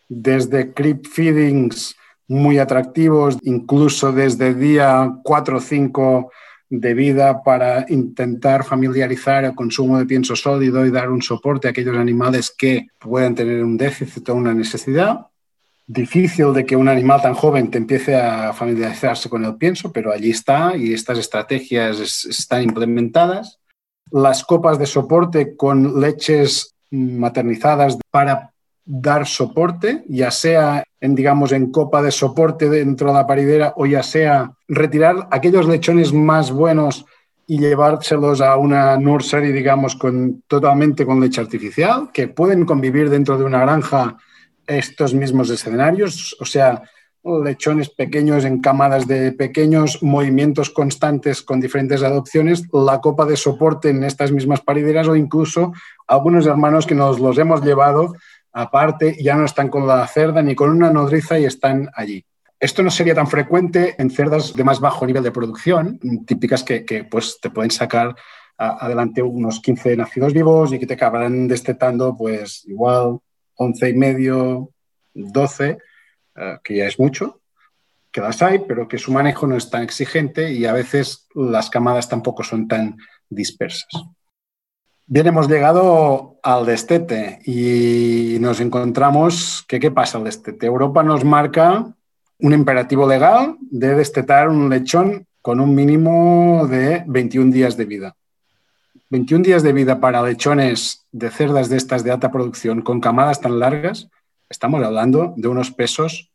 Desde 0.07 0.73
creep 0.73 1.05
feedings, 1.05 1.95
muy 2.27 2.59
atractivos, 2.59 3.37
incluso 3.43 4.11
desde 4.11 4.53
día 4.53 5.13
4 5.23 5.57
o 5.57 5.61
5 5.61 6.31
de 6.69 6.93
vida 6.93 7.43
para 7.43 7.85
intentar 7.89 8.65
familiarizar 8.65 9.45
el 9.45 9.55
consumo 9.55 9.97
de 9.97 10.05
pienso 10.05 10.35
sólido 10.35 10.85
y 10.85 10.91
dar 10.91 11.09
un 11.09 11.21
soporte 11.21 11.67
a 11.67 11.71
aquellos 11.71 11.97
animales 11.97 12.53
que 12.55 12.87
puedan 12.99 13.35
tener 13.35 13.63
un 13.63 13.77
déficit 13.77 14.27
o 14.29 14.35
una 14.35 14.53
necesidad. 14.53 15.27
Difícil 15.85 16.51
de 16.51 16.65
que 16.65 16.75
un 16.75 16.89
animal 16.89 17.21
tan 17.21 17.33
joven 17.33 17.71
te 17.71 17.77
empiece 17.77 18.15
a 18.17 18.51
familiarizarse 18.51 19.29
con 19.29 19.45
el 19.45 19.55
pienso, 19.55 19.93
pero 19.93 20.11
allí 20.11 20.31
está 20.31 20.75
y 20.75 20.93
estas 20.93 21.17
estrategias 21.17 22.25
están 22.25 22.63
implementadas. 22.63 23.59
Las 24.11 24.43
copas 24.43 24.77
de 24.77 24.85
soporte 24.85 25.55
con 25.55 26.01
leches 26.01 26.75
maternizadas 26.91 27.97
para 28.11 28.51
dar 28.87 29.27
soporte, 29.27 30.05
ya 30.07 30.31
sea 30.31 30.83
en, 31.01 31.13
digamos, 31.13 31.51
en 31.51 31.71
copa 31.71 32.01
de 32.01 32.11
soporte 32.11 32.69
dentro 32.69 33.09
de 33.09 33.13
la 33.13 33.27
paridera 33.27 33.73
o 33.75 33.85
ya 33.85 34.01
sea 34.01 34.53
retirar 34.67 35.27
aquellos 35.29 35.67
lechones 35.67 36.13
más 36.13 36.51
buenos 36.51 37.05
y 37.45 37.59
llevárselos 37.59 38.41
a 38.41 38.55
una 38.55 38.97
nursery, 38.97 39.51
digamos, 39.51 39.95
con, 39.95 40.43
totalmente 40.47 41.05
con 41.05 41.19
leche 41.19 41.41
artificial, 41.41 42.09
que 42.13 42.29
pueden 42.29 42.65
convivir 42.65 43.09
dentro 43.09 43.37
de 43.37 43.43
una 43.43 43.59
granja 43.59 44.17
estos 44.65 45.13
mismos 45.13 45.49
escenarios, 45.49 46.35
o 46.39 46.45
sea, 46.45 46.81
lechones 47.43 47.89
pequeños 47.89 48.45
en 48.45 48.61
camadas 48.61 49.07
de 49.07 49.33
pequeños 49.33 50.01
movimientos 50.01 50.69
constantes 50.69 51.41
con 51.41 51.59
diferentes 51.59 52.03
adopciones, 52.03 52.63
la 52.71 53.01
copa 53.01 53.25
de 53.25 53.35
soporte 53.35 53.89
en 53.89 54.03
estas 54.03 54.31
mismas 54.31 54.61
parideras 54.61 55.07
o 55.07 55.15
incluso 55.15 55.73
algunos 56.07 56.45
hermanos 56.45 56.85
que 56.85 56.95
nos 56.95 57.19
los 57.19 57.37
hemos 57.37 57.61
llevado 57.63 58.13
aparte, 58.51 59.15
ya 59.21 59.35
no 59.35 59.45
están 59.45 59.69
con 59.69 59.87
la 59.87 60.05
cerda 60.07 60.41
ni 60.41 60.55
con 60.55 60.69
una 60.69 60.91
nodriza 60.91 61.39
y 61.39 61.45
están 61.45 61.89
allí. 61.93 62.25
Esto 62.59 62.81
no 62.81 62.89
sería 62.89 63.13
tan 63.13 63.27
frecuente 63.27 63.95
en 63.99 64.09
cerdas 64.09 64.53
de 64.53 64.63
más 64.63 64.79
bajo 64.79 65.05
nivel 65.05 65.23
de 65.23 65.31
producción, 65.31 65.99
típicas 66.25 66.63
que, 66.63 67.07
pues, 67.09 67.39
te 67.39 67.51
pueden 67.51 67.71
sacar 67.71 68.15
adelante 68.57 69.21
unos 69.21 69.59
15 69.59 69.95
nacidos 69.95 70.33
vivos 70.33 70.73
y 70.73 70.79
que 70.79 70.87
te 70.87 70.95
acabarán 70.95 71.47
destetando 71.47 72.17
pues 72.17 72.65
igual 72.65 73.19
11 73.55 73.89
y 73.89 73.93
medio, 73.93 74.71
12, 75.13 75.77
eh, 76.35 76.57
que 76.63 76.77
ya 76.77 76.87
es 76.87 76.99
mucho, 76.99 77.41
que 78.11 78.21
las 78.21 78.41
hay, 78.41 78.59
pero 78.67 78.87
que 78.87 78.97
su 78.97 79.11
manejo 79.11 79.45
no 79.45 79.55
es 79.55 79.69
tan 79.69 79.83
exigente 79.83 80.51
y 80.51 80.65
a 80.65 80.73
veces 80.73 81.27
las 81.35 81.69
camadas 81.69 82.09
tampoco 82.09 82.43
son 82.43 82.67
tan 82.67 82.97
dispersas. 83.29 83.91
Bien, 85.09 85.25
hemos 85.25 85.47
llegado 85.47 86.37
al 86.43 86.65
destete 86.65 87.39
y 87.45 88.39
nos 88.41 88.59
encontramos 88.59 89.63
que 89.65 89.79
qué 89.79 89.89
pasa 89.89 90.17
al 90.17 90.25
destete. 90.25 90.65
Europa 90.65 91.01
nos 91.01 91.23
marca 91.23 91.95
un 92.39 92.53
imperativo 92.53 93.07
legal 93.07 93.55
de 93.61 93.95
destetar 93.95 94.49
un 94.49 94.69
lechón 94.69 95.25
con 95.41 95.61
un 95.61 95.73
mínimo 95.73 96.67
de 96.69 97.05
21 97.07 97.53
días 97.53 97.77
de 97.77 97.85
vida. 97.85 98.17
21 99.09 99.45
días 99.45 99.63
de 99.63 99.71
vida 99.71 100.01
para 100.01 100.21
lechones 100.21 101.05
de 101.13 101.29
cerdas 101.29 101.69
de 101.69 101.77
estas 101.77 102.03
de 102.03 102.11
alta 102.11 102.29
producción 102.29 102.81
con 102.81 102.99
camadas 102.99 103.39
tan 103.39 103.59
largas, 103.59 104.09
estamos 104.49 104.83
hablando 104.83 105.33
de 105.37 105.47
unos 105.47 105.71
pesos 105.71 106.33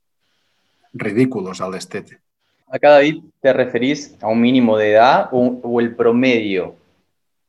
ridículos 0.95 1.61
al 1.61 1.73
destete. 1.73 2.21
Acá, 2.69 2.93
David, 2.93 3.23
¿te 3.43 3.53
referís 3.53 4.17
a 4.23 4.29
un 4.29 4.41
mínimo 4.41 4.79
de 4.79 4.93
edad 4.93 5.29
o 5.31 5.79
el 5.79 5.95
promedio 5.95 6.81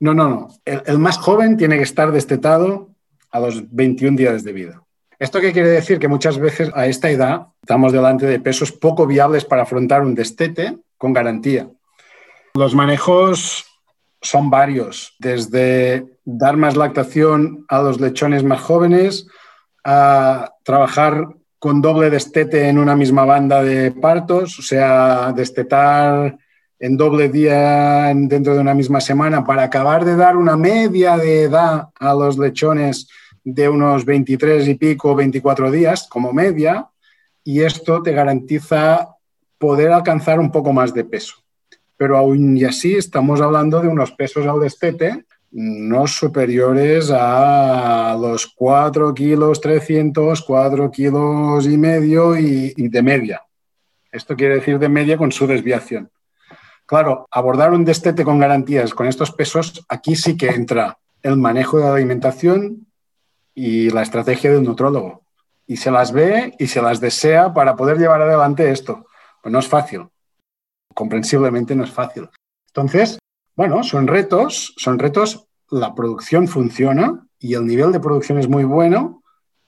no, 0.03 0.13
no, 0.13 0.27
no. 0.27 0.47
El, 0.65 0.99
más 0.99 1.17
joven 1.17 1.55
tiene 1.55 1.77
que 1.77 1.83
estar 1.83 2.11
destetado 2.11 2.89
a 3.31 3.39
los 3.39 3.73
21 3.73 4.17
días 4.17 4.43
de 4.43 4.51
vida. 4.51 4.83
¿Esto 5.17 5.39
qué 5.39 5.53
quiere 5.53 5.69
decir? 5.69 5.97
Que 5.97 6.09
muchas 6.09 6.37
veces 6.39 6.69
a 6.75 6.87
esta 6.87 7.09
edad 7.09 7.47
estamos 7.61 7.93
delante 7.93 8.25
de 8.25 8.41
pesos 8.41 8.73
poco 8.73 9.07
viables 9.07 9.45
para 9.45 9.63
afrontar 9.63 10.01
un 10.01 10.13
destete 10.13 10.77
con 10.97 11.13
garantía. 11.13 11.69
Los 12.53 12.75
manejos 12.75 13.65
son 14.21 14.49
varios, 14.49 15.15
desde 15.19 16.05
dar 16.25 16.57
más 16.57 16.75
lactación 16.75 17.63
a 17.69 17.81
los 17.81 18.01
lechones 18.01 18.43
más 18.43 18.59
jóvenes, 18.59 19.25
a 19.85 20.51
trabajar 20.63 21.29
con 21.59 21.81
doble 21.81 22.09
destete 22.09 22.67
en 22.67 22.77
una 22.77 22.97
misma 22.97 23.23
banda 23.23 23.63
de 23.63 23.91
partos, 23.91 24.59
o 24.59 24.61
sea, 24.61 25.31
destetar 25.33 26.37
en 26.83 26.97
doble 26.97 27.29
día 27.29 28.11
dentro 28.13 28.55
de 28.55 28.59
una 28.59 28.73
misma 28.73 28.99
semana 28.99 29.45
para 29.45 29.63
acabar 29.63 30.03
de 30.03 30.17
dar 30.17 30.35
una 30.35 30.57
media 30.57 31.15
de 31.15 31.43
edad 31.43 31.87
a 31.97 32.13
los 32.13 32.37
lechones 32.37 33.07
de 33.41 33.69
unos 33.69 34.03
23 34.03 34.67
y 34.67 34.75
pico, 34.75 35.15
24 35.15 35.71
días 35.71 36.09
como 36.09 36.33
media, 36.33 36.89
y 37.41 37.61
esto 37.61 38.03
te 38.03 38.11
garantiza 38.11 39.15
poder 39.57 39.93
alcanzar 39.93 40.41
un 40.41 40.51
poco 40.51 40.73
más 40.73 40.93
de 40.93 41.05
peso. 41.05 41.35
Pero 41.95 42.17
aún 42.17 42.57
y 42.57 42.65
así 42.65 42.95
estamos 42.95 43.39
hablando 43.39 43.79
de 43.79 43.87
unos 43.87 44.11
pesos 44.11 44.45
al 44.45 44.59
destete 44.59 45.23
no 45.51 46.05
superiores 46.05 47.11
a 47.15 48.17
los 48.19 48.45
4 48.47 49.13
kilos 49.13 49.61
300, 49.61 50.41
4 50.41 50.91
kilos 50.91 51.65
y 51.65 51.77
medio 51.77 52.37
y 52.37 52.73
de 52.75 53.01
media. 53.01 53.41
Esto 54.11 54.35
quiere 54.35 54.55
decir 54.55 54.79
de 54.79 54.89
media 54.89 55.15
con 55.15 55.31
su 55.31 55.47
desviación. 55.47 56.09
Claro, 56.85 57.27
abordar 57.31 57.71
un 57.71 57.85
destete 57.85 58.23
con 58.23 58.39
garantías 58.39 58.93
con 58.93 59.07
estos 59.07 59.31
pesos, 59.31 59.85
aquí 59.87 60.15
sí 60.15 60.35
que 60.37 60.49
entra 60.49 60.97
el 61.21 61.37
manejo 61.37 61.77
de 61.77 61.85
la 61.85 61.95
alimentación 61.95 62.87
y 63.55 63.89
la 63.89 64.01
estrategia 64.01 64.51
del 64.51 64.63
nutrólogo. 64.63 65.23
Y 65.65 65.77
se 65.77 65.91
las 65.91 66.11
ve 66.11 66.53
y 66.59 66.67
se 66.67 66.81
las 66.81 66.99
desea 66.99 67.53
para 67.53 67.75
poder 67.75 67.97
llevar 67.97 68.21
adelante 68.21 68.69
esto. 68.69 69.05
Pues 69.41 69.51
no 69.51 69.59
es 69.59 69.67
fácil. 69.67 70.07
Comprensiblemente 70.93 71.75
no 71.75 71.85
es 71.85 71.91
fácil. 71.91 72.29
Entonces, 72.67 73.17
bueno, 73.55 73.83
son 73.83 74.07
retos, 74.07 74.73
son 74.77 74.99
retos. 74.99 75.47
La 75.69 75.95
producción 75.95 76.47
funciona 76.47 77.25
y 77.39 77.53
el 77.53 77.65
nivel 77.65 77.91
de 77.91 77.99
producción 77.99 78.39
es 78.39 78.47
muy 78.47 78.65
bueno, 78.65 79.23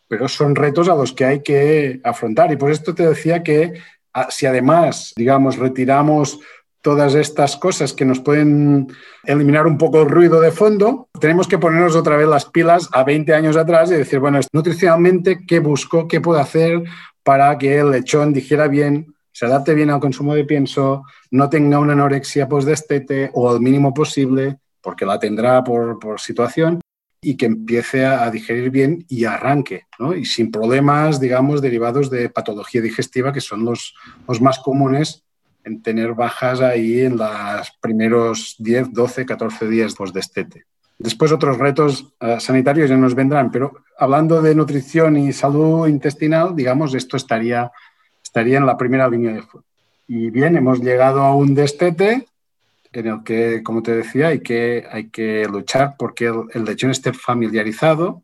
pero 0.07 0.27
son 0.27 0.55
retos 0.55 0.89
a 0.89 0.95
los 0.95 1.13
que 1.13 1.25
hay 1.25 1.41
que 1.41 2.01
afrontar. 2.03 2.51
Y 2.51 2.57
por 2.57 2.71
esto 2.71 2.93
te 2.93 3.07
decía 3.07 3.41
que 3.41 3.73
ah, 4.13 4.27
si 4.29 4.45
además, 4.45 5.13
digamos, 5.15 5.57
retiramos 5.57 6.39
todas 6.85 7.15
estas 7.15 7.57
cosas 7.57 7.93
que 7.93 8.05
nos 8.05 8.19
pueden 8.19 8.93
eliminar 9.23 9.65
un 9.65 9.75
poco 9.75 10.03
el 10.03 10.07
ruido 10.07 10.39
de 10.39 10.51
fondo, 10.51 11.09
tenemos 11.19 11.47
que 11.47 11.57
ponernos 11.57 11.95
otra 11.95 12.15
vez 12.15 12.27
las 12.27 12.45
pilas 12.45 12.89
a 12.91 13.03
20 13.03 13.33
años 13.33 13.57
atrás 13.57 13.89
y 13.89 13.95
decir, 13.95 14.19
bueno, 14.19 14.39
nutricionalmente, 14.53 15.39
¿qué 15.47 15.57
busco? 15.57 16.07
¿Qué 16.07 16.21
puedo 16.21 16.39
hacer 16.39 16.83
para 17.23 17.57
que 17.57 17.79
el 17.79 17.89
lechón 17.89 18.33
digiera 18.33 18.67
bien, 18.67 19.15
se 19.31 19.47
adapte 19.47 19.73
bien 19.73 19.89
al 19.89 19.99
consumo 19.99 20.35
de 20.35 20.45
pienso, 20.45 21.01
no 21.31 21.49
tenga 21.49 21.79
una 21.79 21.93
anorexia 21.93 22.47
post-destete 22.47 23.31
o 23.33 23.49
al 23.49 23.61
mínimo 23.61 23.91
posible, 23.91 24.59
porque 24.79 25.07
la 25.07 25.17
tendrá 25.17 25.63
por, 25.63 26.19
situación, 26.19 26.81
y 27.19 27.35
que 27.35 27.47
empiece 27.47 28.05
a, 28.05 28.29
digerir 28.29 28.69
bien 28.69 29.03
y 29.09 29.25
arranque, 29.25 29.87
¿no? 29.97 30.13
y 30.13 30.23
sin 30.25 30.51
problemas, 30.51 31.19
digamos, 31.19 31.63
derivados 31.63 32.11
de 32.11 32.29
patología 32.29 32.83
digestiva, 32.83 33.33
que 33.33 33.41
son 33.41 33.65
los, 33.65 33.95
los 34.27 34.39
más 34.39 34.59
comunes 34.59 35.24
en 35.65 35.81
tener 35.81 36.13
bajas 36.13 36.61
ahí 36.61 37.01
en 37.01 37.17
los 37.17 37.71
primeros 37.81 38.55
10, 38.59 38.93
12, 38.93 39.25
14 39.25 39.67
días 39.67 39.95
de 39.95 40.11
destete. 40.13 40.65
Después 40.97 41.31
otros 41.31 41.57
retos 41.57 42.13
eh, 42.21 42.37
sanitarios 42.39 42.89
ya 42.89 42.95
nos 42.95 43.15
vendrán, 43.15 43.51
pero 43.51 43.73
hablando 43.97 44.41
de 44.41 44.55
nutrición 44.55 45.17
y 45.17 45.33
salud 45.33 45.87
intestinal, 45.87 46.55
digamos, 46.55 46.93
esto 46.93 47.17
estaría, 47.17 47.71
estaría 48.23 48.57
en 48.57 48.65
la 48.65 48.77
primera 48.77 49.09
línea 49.09 49.33
de 49.33 49.41
fuego. 49.41 49.65
Y 50.07 50.29
bien, 50.29 50.55
hemos 50.55 50.79
llegado 50.79 51.21
a 51.21 51.35
un 51.35 51.55
destete, 51.55 52.27
en 52.93 53.07
el 53.07 53.23
que, 53.23 53.61
como 53.61 53.83
te 53.83 53.95
decía, 53.95 54.27
hay 54.27 54.39
que, 54.39 54.85
hay 54.89 55.09
que 55.09 55.45
luchar 55.47 55.95
porque 55.97 56.31
el, 56.53 56.63
lechón 56.63 56.91
esté 56.91 57.11
familiarizado, 57.11 58.21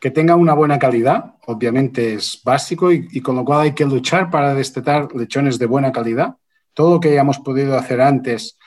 que 0.00 0.10
tenga 0.10 0.34
una 0.34 0.54
buena 0.54 0.78
calidad, 0.78 1.34
obviamente 1.46 2.14
es 2.14 2.40
básico, 2.42 2.90
y, 2.90 3.20
con 3.20 3.36
lo 3.36 3.44
cual 3.44 3.60
hay 3.60 3.72
que 3.72 3.84
luchar 3.84 4.30
para 4.30 4.54
destetar 4.54 5.14
lechones 5.14 5.58
de 5.58 5.66
buena 5.66 5.92
calidad. 5.92 6.36
Todo 6.72 6.94
lo 6.94 7.00
que 7.00 7.10
hayamos 7.10 7.38
podido 7.38 7.76
hacer 7.76 8.00
antes, 8.00 8.58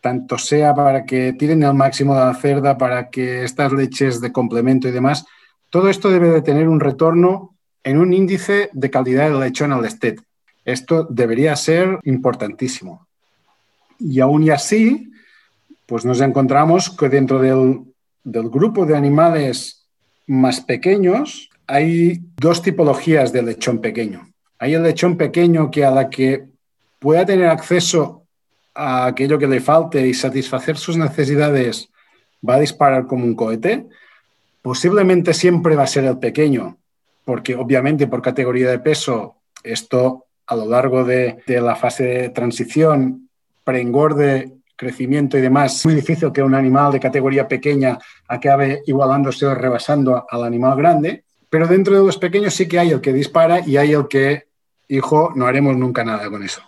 tanto 0.00 0.38
sea 0.38 0.74
para 0.74 1.04
que 1.04 1.34
tiren 1.34 1.62
el 1.62 1.74
máximo 1.74 2.14
de 2.14 2.24
la 2.24 2.34
cerda, 2.34 2.78
para 2.78 3.10
que 3.10 3.44
estas 3.44 3.72
leches 3.72 4.22
de 4.22 4.32
complemento 4.32 4.88
y 4.88 4.92
demás, 4.92 5.26
todo 5.68 5.90
esto 5.90 6.08
debe 6.08 6.30
de 6.30 6.40
tener 6.40 6.66
un 6.66 6.80
retorno 6.80 7.54
en 7.84 7.98
un 7.98 8.14
índice 8.14 8.70
de 8.72 8.90
calidad 8.90 9.28
del 9.28 9.40
lechón 9.40 9.72
al 9.72 9.84
estet. 9.84 10.22
Esto 10.64 11.06
debería 11.10 11.54
ser 11.56 11.98
importantísimo. 12.04 13.06
Y 13.98 14.20
aún 14.20 14.50
así, 14.50 15.12
pues 15.84 16.06
nos 16.06 16.22
encontramos 16.22 16.88
que 16.88 17.10
dentro 17.10 17.38
del 17.38 18.48
grupo 18.48 18.86
de 18.86 18.96
animales 18.96 19.79
más 20.26 20.60
pequeños 20.60 21.50
hay 21.66 22.20
dos 22.36 22.62
tipologías 22.62 23.32
de 23.32 23.42
lechón 23.42 23.80
pequeño. 23.80 24.28
Hay 24.58 24.74
el 24.74 24.82
lechón 24.82 25.16
pequeño 25.16 25.70
que 25.70 25.84
a 25.84 25.90
la 25.90 26.10
que 26.10 26.46
pueda 26.98 27.24
tener 27.24 27.46
acceso 27.46 28.24
a 28.74 29.06
aquello 29.06 29.38
que 29.38 29.46
le 29.46 29.60
falte 29.60 30.06
y 30.06 30.14
satisfacer 30.14 30.76
sus 30.76 30.96
necesidades 30.96 31.88
va 32.46 32.54
a 32.54 32.60
disparar 32.60 33.06
como 33.06 33.24
un 33.24 33.34
cohete. 33.34 33.86
Posiblemente 34.62 35.32
siempre 35.32 35.76
va 35.76 35.84
a 35.84 35.86
ser 35.86 36.04
el 36.04 36.18
pequeño, 36.18 36.78
porque 37.24 37.54
obviamente 37.54 38.06
por 38.06 38.20
categoría 38.20 38.70
de 38.70 38.78
peso 38.78 39.36
esto 39.62 40.26
a 40.46 40.56
lo 40.56 40.66
largo 40.66 41.04
de, 41.04 41.38
de 41.46 41.60
la 41.60 41.76
fase 41.76 42.04
de 42.04 42.28
transición 42.30 43.28
preengorde, 43.64 44.59
crecimiento 44.80 45.36
y 45.36 45.42
demás, 45.42 45.76
es 45.76 45.84
muy 45.84 45.94
difícil 45.94 46.32
que 46.32 46.42
un 46.42 46.54
animal 46.54 46.90
de 46.90 46.98
categoría 46.98 47.46
pequeña 47.46 47.98
acabe 48.26 48.80
igualándose 48.86 49.44
o 49.44 49.54
rebasando 49.54 50.24
al 50.26 50.42
animal 50.42 50.74
grande, 50.74 51.24
pero 51.50 51.66
dentro 51.66 51.94
de 51.98 52.06
los 52.06 52.16
pequeños 52.16 52.54
sí 52.54 52.66
que 52.66 52.78
hay 52.78 52.90
el 52.90 53.02
que 53.02 53.12
dispara 53.12 53.60
y 53.60 53.76
hay 53.76 53.92
el 53.92 54.08
que, 54.08 54.44
hijo, 54.88 55.32
no 55.34 55.46
haremos 55.46 55.76
nunca 55.76 56.02
nada 56.02 56.30
con 56.30 56.42
eso. 56.42 56.62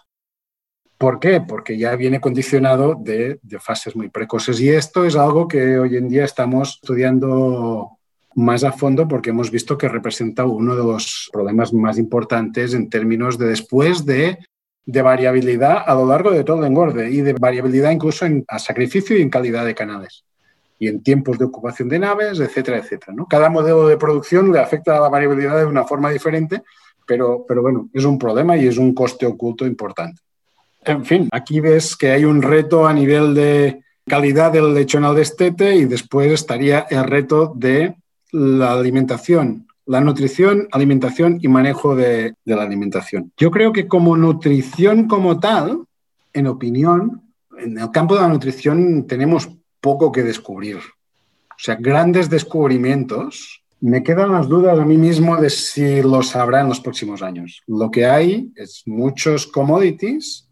¿Por 0.98 1.18
qué? 1.18 1.40
Porque 1.40 1.78
ya 1.78 1.96
viene 1.96 2.20
condicionado 2.20 2.96
de, 3.00 3.40
de, 3.42 3.58
fases 3.58 3.96
muy 3.96 4.10
precoces 4.10 4.60
y 4.60 4.68
esto 4.68 5.06
es 5.06 5.16
algo 5.16 5.48
que 5.48 5.78
hoy 5.78 5.96
en 5.96 6.08
día 6.08 6.24
estamos 6.24 6.78
estudiando 6.82 7.98
más 8.34 8.62
a 8.62 8.72
fondo 8.72 9.08
porque 9.08 9.30
hemos 9.30 9.50
visto 9.50 9.78
que 9.78 9.88
representa 9.88 10.44
uno 10.44 10.76
de 10.76 10.84
los 10.84 11.30
problemas 11.32 11.72
más 11.72 11.98
importantes 11.98 12.74
en 12.74 12.90
términos 12.90 13.38
de 13.38 13.46
después 13.46 14.04
de 14.04 14.38
de 14.84 15.02
variabilidad 15.02 15.84
a 15.86 15.94
lo 15.94 16.06
largo 16.06 16.30
de 16.30 16.44
todo 16.44 16.58
el 16.58 16.66
engorde 16.66 17.10
y 17.10 17.20
de 17.20 17.34
variabilidad 17.34 17.90
incluso 17.90 18.26
en 18.26 18.44
sacrificio 18.58 19.16
y 19.16 19.22
en 19.22 19.30
calidad 19.30 19.64
de 19.64 19.74
canales 19.74 20.24
y 20.78 20.88
en 20.88 21.02
tiempos 21.02 21.38
de 21.38 21.44
ocupación 21.44 21.88
de 21.88 22.00
naves, 22.00 22.40
etcétera, 22.40 22.78
etcétera. 22.78 23.12
¿no? 23.14 23.26
Cada 23.26 23.48
modelo 23.48 23.86
de 23.86 23.96
producción 23.96 24.50
le 24.50 24.58
afecta 24.58 24.96
a 24.96 25.00
la 25.00 25.08
variabilidad 25.08 25.58
de 25.58 25.64
una 25.64 25.84
forma 25.84 26.10
diferente, 26.10 26.62
pero, 27.06 27.44
pero 27.46 27.62
bueno, 27.62 27.88
es 27.92 28.04
un 28.04 28.18
problema 28.18 28.56
y 28.56 28.66
es 28.66 28.78
un 28.78 28.92
coste 28.92 29.24
oculto 29.24 29.64
importante. 29.64 30.20
En 30.84 31.04
fin, 31.04 31.28
aquí 31.30 31.60
ves 31.60 31.96
que 31.96 32.10
hay 32.10 32.24
un 32.24 32.42
reto 32.42 32.84
a 32.84 32.92
nivel 32.92 33.32
de 33.34 33.84
calidad 34.08 34.50
del 34.50 34.74
lechón 34.74 35.04
al 35.04 35.14
destete 35.14 35.76
y 35.76 35.84
después 35.84 36.32
estaría 36.32 36.80
el 36.90 37.04
reto 37.04 37.52
de 37.54 37.94
la 38.32 38.72
alimentación 38.72 39.68
la 39.86 40.00
nutrición, 40.00 40.68
alimentación 40.70 41.38
y 41.40 41.48
manejo 41.48 41.96
de, 41.96 42.34
la 42.44 42.62
alimentación. 42.62 43.32
Yo 43.36 43.50
creo 43.50 43.72
que 43.72 43.88
como 43.88 44.16
nutrición 44.16 45.08
como 45.08 45.40
tal, 45.40 45.84
en 46.32 46.46
opinión, 46.46 47.22
en 47.58 47.78
el 47.78 47.90
campo 47.90 48.14
de 48.14 48.22
la 48.22 48.28
nutrición 48.28 49.06
tenemos 49.06 49.48
poco 49.80 50.12
que 50.12 50.22
descubrir. 50.22 50.76
O 50.76 51.58
sea, 51.58 51.76
grandes 51.76 52.30
descubrimientos. 52.30 53.62
Me 53.80 54.02
quedan 54.02 54.32
las 54.32 54.48
dudas 54.48 54.78
a 54.78 54.84
mí 54.84 54.96
mismo 54.96 55.36
de 55.36 55.50
si 55.50 56.02
lo 56.02 56.22
sabrá 56.22 56.60
en 56.60 56.68
los 56.68 56.80
próximos 56.80 57.20
años. 57.20 57.62
Lo 57.66 57.90
que 57.90 58.06
hay 58.06 58.52
es 58.54 58.84
muchos 58.86 59.46
commodities 59.46 60.48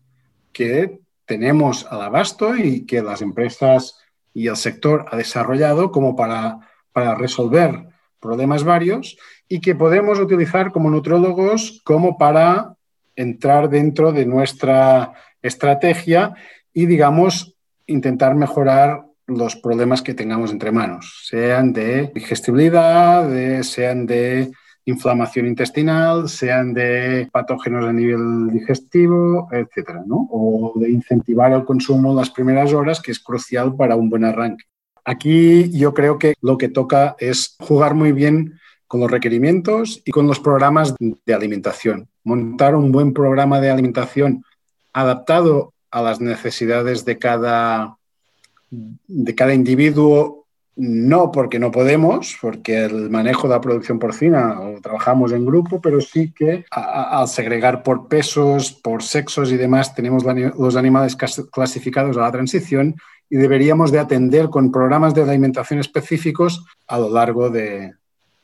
que 0.52 1.00
tenemos 1.26 1.86
al 1.86 2.02
abasto 2.02 2.56
y 2.56 2.84
que 2.86 3.02
las 3.02 3.22
empresas 3.22 3.96
y 4.34 4.48
el 4.48 4.56
sector 4.56 5.06
ha 5.10 5.16
desarrollado 5.16 5.92
como 5.92 6.16
para, 6.16 6.58
para 6.92 7.14
resolver 7.14 7.89
problemas 8.20 8.64
varios 8.64 9.16
y 9.48 9.61
que 9.61 9.74
podemos 9.74 10.18
utilizar 10.18 10.72
como 10.72 10.90
nutrólogos 10.90 11.80
como 11.85 12.16
para 12.18 12.74
entrar 13.16 13.68
dentro 13.68 14.12
de 14.12 14.26
nuestra 14.26 15.12
estrategia 15.42 16.35
y, 16.72 16.87
digamos, 16.87 17.54
intentar 17.87 18.35
mejorar 18.35 19.04
los 19.26 19.56
problemas 19.56 20.02
que 20.02 20.14
tengamos 20.14 20.50
entre 20.50 20.72
manos, 20.72 21.22
sean 21.28 21.72
de 21.72 22.11
digestibilidad, 22.14 23.28
sean 23.62 24.06
de 24.06 24.50
inflamación 24.85 25.46
intestinal, 25.46 26.28
sean 26.28 26.74
de 26.74 27.28
patógenos 27.30 27.85
a 27.87 27.92
nivel 27.92 28.50
digestivo, 28.50 29.48
etcétera, 29.52 30.02
¿no? 30.04 30.28
O 30.30 30.72
de 30.76 30.90
incentivar 30.90 31.52
el 31.52 31.64
consumo 31.64 32.14
las 32.14 32.30
primeras 32.30 32.72
horas, 32.72 33.00
que 33.00 33.12
es 33.12 33.20
crucial 33.20 33.76
para 33.76 33.96
un 33.96 34.11
buen 34.11 34.24
arranque. 34.24 34.64
Aquí 35.04 35.70
yo 35.70 35.94
creo 35.94 36.18
que 36.18 36.34
lo 36.40 36.58
que 36.58 36.68
toca 36.68 37.16
es 37.18 37.56
jugar 37.60 37.94
muy 37.94 38.12
bien 38.12 38.58
con 38.86 39.00
los 39.00 39.10
requerimientos 39.10 40.02
y 40.04 40.10
con 40.10 40.26
los 40.26 40.40
programas 40.40 40.94
de 40.98 41.34
alimentación. 41.34 42.08
Montar 42.24 42.74
un 42.74 42.90
buen 42.90 43.12
programa 43.12 43.60
de 43.60 43.70
alimentación 43.70 44.44
adaptado 44.92 45.72
a 45.90 46.02
las 46.02 46.20
necesidades 46.20 47.04
de 47.04 47.18
cada, 47.18 47.96
de 48.70 49.34
cada 49.34 49.54
individuo, 49.54 50.40
no 50.76 51.30
porque 51.30 51.58
no 51.58 51.70
podemos, 51.70 52.36
porque 52.40 52.84
el 52.84 53.10
manejo 53.10 53.46
de 53.46 53.54
la 53.54 53.60
producción 53.60 53.98
porcina 53.98 54.60
o 54.60 54.80
trabajamos 54.80 55.32
en 55.32 55.44
grupo, 55.44 55.80
pero 55.80 56.00
sí 56.00 56.32
que 56.32 56.64
al 56.70 57.28
segregar 57.28 57.82
por 57.82 58.08
pesos, 58.08 58.72
por 58.72 59.02
sexos 59.02 59.52
y 59.52 59.56
demás, 59.56 59.94
tenemos 59.94 60.24
los 60.24 60.76
animales 60.76 61.16
clasificados 61.16 62.16
a 62.16 62.22
la 62.22 62.32
transición 62.32 62.96
y 63.30 63.36
deberíamos 63.36 63.92
de 63.92 64.00
atender 64.00 64.50
con 64.50 64.72
programas 64.72 65.14
de 65.14 65.22
alimentación 65.22 65.78
específicos 65.78 66.66
a 66.88 66.98
lo 66.98 67.08
largo 67.08 67.48
de, 67.48 67.94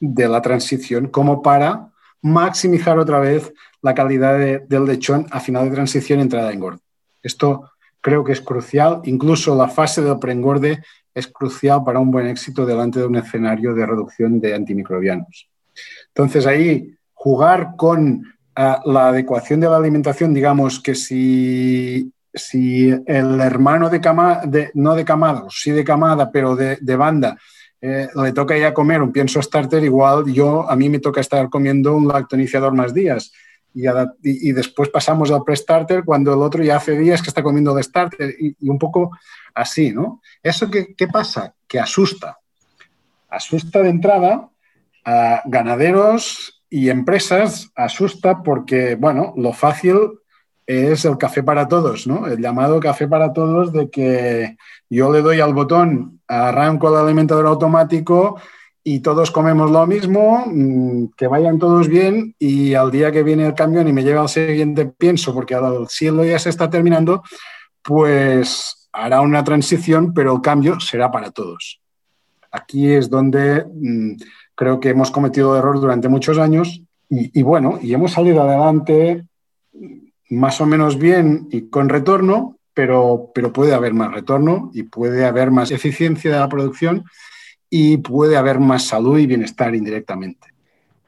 la 0.00 0.40
transición 0.40 1.08
como 1.08 1.42
para 1.42 1.90
maximizar 2.22 2.98
otra 2.98 3.18
vez 3.18 3.52
la 3.82 3.94
calidad 3.94 4.38
del 4.38 4.84
lechón 4.84 5.26
a 5.30 5.40
final 5.40 5.68
de 5.68 5.74
transición 5.74 6.20
entrada 6.20 6.48
en 6.48 6.54
engorde. 6.54 6.78
Esto 7.22 7.70
creo 8.00 8.22
que 8.22 8.32
es 8.32 8.40
crucial, 8.40 9.00
incluso 9.04 9.56
la 9.56 9.68
fase 9.68 10.02
del 10.02 10.18
preengorde 10.18 10.82
es 11.12 11.26
crucial 11.26 11.82
para 11.84 11.98
un 11.98 12.10
buen 12.10 12.28
éxito 12.28 12.64
delante 12.64 13.00
de 13.00 13.06
un 13.06 13.16
escenario 13.16 13.74
de 13.74 13.86
reducción 13.86 14.38
de 14.38 14.54
antimicrobianos. 14.54 15.48
Entonces 16.08 16.46
ahí 16.46 16.94
jugar 17.12 17.74
con 17.76 18.22
ah, 18.54 18.80
la 18.84 19.08
adecuación 19.08 19.58
de 19.58 19.68
la 19.68 19.78
alimentación, 19.78 20.32
digamos 20.32 20.78
que 20.78 20.94
si 20.94 22.12
si 22.36 22.90
el 22.90 23.40
hermano 23.40 23.88
de 23.88 24.00
camada, 24.00 24.42
no 24.74 24.94
de 24.94 25.04
camada, 25.04 25.44
sí 25.48 25.70
de 25.70 25.82
camada, 25.82 26.30
pero 26.30 26.54
de, 26.54 26.96
banda, 26.96 27.36
eh, 27.80 28.08
le 28.14 28.32
toca 28.32 28.56
ya 28.56 28.74
comer 28.74 29.02
un 29.02 29.10
pienso 29.10 29.40
starter, 29.40 29.82
igual 29.82 30.26
yo, 30.26 30.70
a 30.70 30.76
mí 30.76 30.88
me 30.88 30.98
toca 30.98 31.20
estar 31.20 31.48
comiendo 31.48 31.96
un 31.96 32.08
lactoniciador 32.08 32.74
más 32.74 32.92
días. 32.94 33.32
Y, 34.22 34.52
después 34.52 34.88
pasamos 34.88 35.30
al 35.30 35.44
pre-starter 35.44 36.02
cuando 36.02 36.32
el 36.32 36.40
otro 36.40 36.64
ya 36.64 36.76
hace 36.76 36.96
días 36.96 37.20
que 37.20 37.28
está 37.28 37.42
comiendo 37.42 37.76
el 37.76 37.84
starter 37.84 38.34
y, 38.38 38.70
un 38.70 38.78
poco 38.78 39.10
así, 39.54 39.92
¿no? 39.92 40.22
¿Eso 40.42 40.70
qué, 40.70 40.94
qué 40.94 41.08
pasa? 41.08 41.54
Que 41.68 41.78
asusta. 41.78 42.38
Asusta 43.28 43.82
de 43.82 43.90
entrada 43.90 44.48
a 45.04 45.42
ganaderos 45.44 46.62
y 46.70 46.88
empresas, 46.88 47.70
asusta 47.74 48.42
porque, 48.42 48.94
bueno, 48.94 49.34
lo 49.36 49.52
fácil 49.52 49.96
es 50.66 51.04
el 51.04 51.16
café 51.16 51.42
para 51.42 51.68
todos, 51.68 52.06
¿no? 52.06 52.26
El 52.26 52.40
llamado 52.40 52.80
café 52.80 53.06
para 53.06 53.32
todos 53.32 53.72
de 53.72 53.88
que 53.88 54.56
yo 54.90 55.12
le 55.12 55.22
doy 55.22 55.40
al 55.40 55.54
botón, 55.54 56.20
arranco 56.26 56.88
el 56.88 56.96
alimentador 56.96 57.46
automático 57.46 58.40
y 58.82 59.00
todos 59.00 59.30
comemos 59.30 59.70
lo 59.70 59.86
mismo, 59.86 60.44
mm, 60.46 61.08
que 61.16 61.28
vayan 61.28 61.58
todos 61.58 61.88
bien 61.88 62.34
y 62.38 62.74
al 62.74 62.90
día 62.90 63.12
que 63.12 63.22
viene 63.22 63.46
el 63.46 63.54
cambio 63.54 63.82
ni 63.84 63.92
me 63.92 64.02
llega 64.02 64.20
al 64.20 64.28
siguiente 64.28 64.86
pienso, 64.86 65.32
porque 65.34 65.54
al 65.54 65.88
cielo 65.88 66.24
ya 66.24 66.38
se 66.38 66.50
está 66.50 66.68
terminando, 66.68 67.22
pues 67.82 68.88
hará 68.92 69.20
una 69.20 69.44
transición, 69.44 70.14
pero 70.14 70.34
el 70.34 70.40
cambio 70.40 70.80
será 70.80 71.10
para 71.10 71.30
todos. 71.30 71.80
Aquí 72.50 72.90
es 72.90 73.08
donde 73.08 73.64
mm, 73.72 74.16
creo 74.54 74.80
que 74.80 74.90
hemos 74.90 75.10
cometido 75.12 75.56
error 75.56 75.80
durante 75.80 76.08
muchos 76.08 76.38
años 76.38 76.82
y, 77.08 77.38
y 77.38 77.42
bueno, 77.42 77.78
y 77.80 77.94
hemos 77.94 78.12
salido 78.12 78.42
adelante 78.42 79.26
más 80.30 80.60
o 80.60 80.66
menos 80.66 80.98
bien 80.98 81.48
y 81.50 81.68
con 81.68 81.88
retorno, 81.88 82.58
pero, 82.74 83.30
pero 83.34 83.52
puede 83.52 83.74
haber 83.74 83.94
más 83.94 84.12
retorno 84.12 84.70
y 84.74 84.84
puede 84.84 85.24
haber 85.24 85.50
más 85.50 85.70
eficiencia 85.70 86.30
de 86.30 86.38
la 86.38 86.48
producción 86.48 87.04
y 87.70 87.98
puede 87.98 88.36
haber 88.36 88.58
más 88.58 88.84
salud 88.84 89.18
y 89.18 89.26
bienestar 89.26 89.74
indirectamente. 89.74 90.56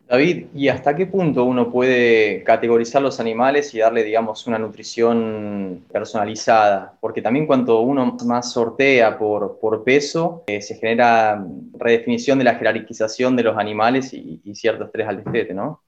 David, 0.08 0.46
¿y 0.54 0.68
hasta 0.68 0.96
qué 0.96 1.04
punto 1.04 1.44
uno 1.44 1.70
puede 1.70 2.42
categorizar 2.42 3.02
los 3.02 3.20
animales 3.20 3.74
y 3.74 3.80
darle, 3.80 4.02
digamos, 4.02 4.46
una 4.46 4.58
nutrición 4.58 5.84
personalizada? 5.92 6.96
Porque 6.98 7.20
también 7.20 7.46
cuando 7.46 7.82
uno 7.82 8.16
más 8.24 8.50
sortea 8.52 9.18
por, 9.18 9.58
por 9.60 9.84
peso, 9.84 10.44
eh, 10.46 10.62
se 10.62 10.76
genera 10.76 11.44
redefinición 11.74 12.38
de 12.38 12.44
la 12.44 12.54
jerarquización 12.54 13.36
de 13.36 13.42
los 13.42 13.58
animales 13.58 14.14
y, 14.14 14.40
cierto 14.54 14.84
estrés 14.84 15.08
al 15.08 15.22
destete, 15.22 15.52
¿no? 15.52 15.82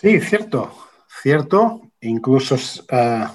Sí, 0.00 0.20
cierto, 0.20 0.70
cierto. 1.22 1.80
Incluso 2.00 2.56
uh, 2.56 3.26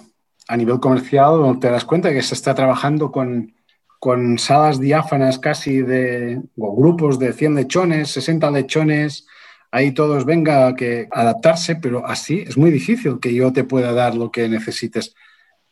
a 0.48 0.58
nivel 0.58 0.80
comercial 0.80 1.58
te 1.60 1.70
das 1.70 1.86
cuenta 1.86 2.12
que 2.12 2.22
se 2.22 2.36
está 2.36 2.54
trabajando 2.54 3.12
con, 3.12 3.54
con 4.00 4.38
salas 4.38 4.80
diáfanas 4.80 5.40
casi 5.40 5.82
de 5.82 6.42
o 6.58 6.76
grupos 6.76 7.18
de 7.18 7.34
100 7.34 7.56
lechones, 7.56 8.12
60 8.12 8.52
lechones, 8.52 9.26
ahí 9.72 9.92
todos 9.92 10.26
venga 10.26 10.76
que 10.76 11.08
adaptarse, 11.12 11.76
pero 11.76 12.06
así 12.06 12.44
es 12.48 12.58
muy 12.58 12.72
difícil 12.72 13.20
que 13.20 13.34
yo 13.34 13.52
te 13.52 13.64
pueda 13.64 13.94
dar 13.94 14.16
lo 14.16 14.32
que 14.32 14.48
necesites. 14.50 15.16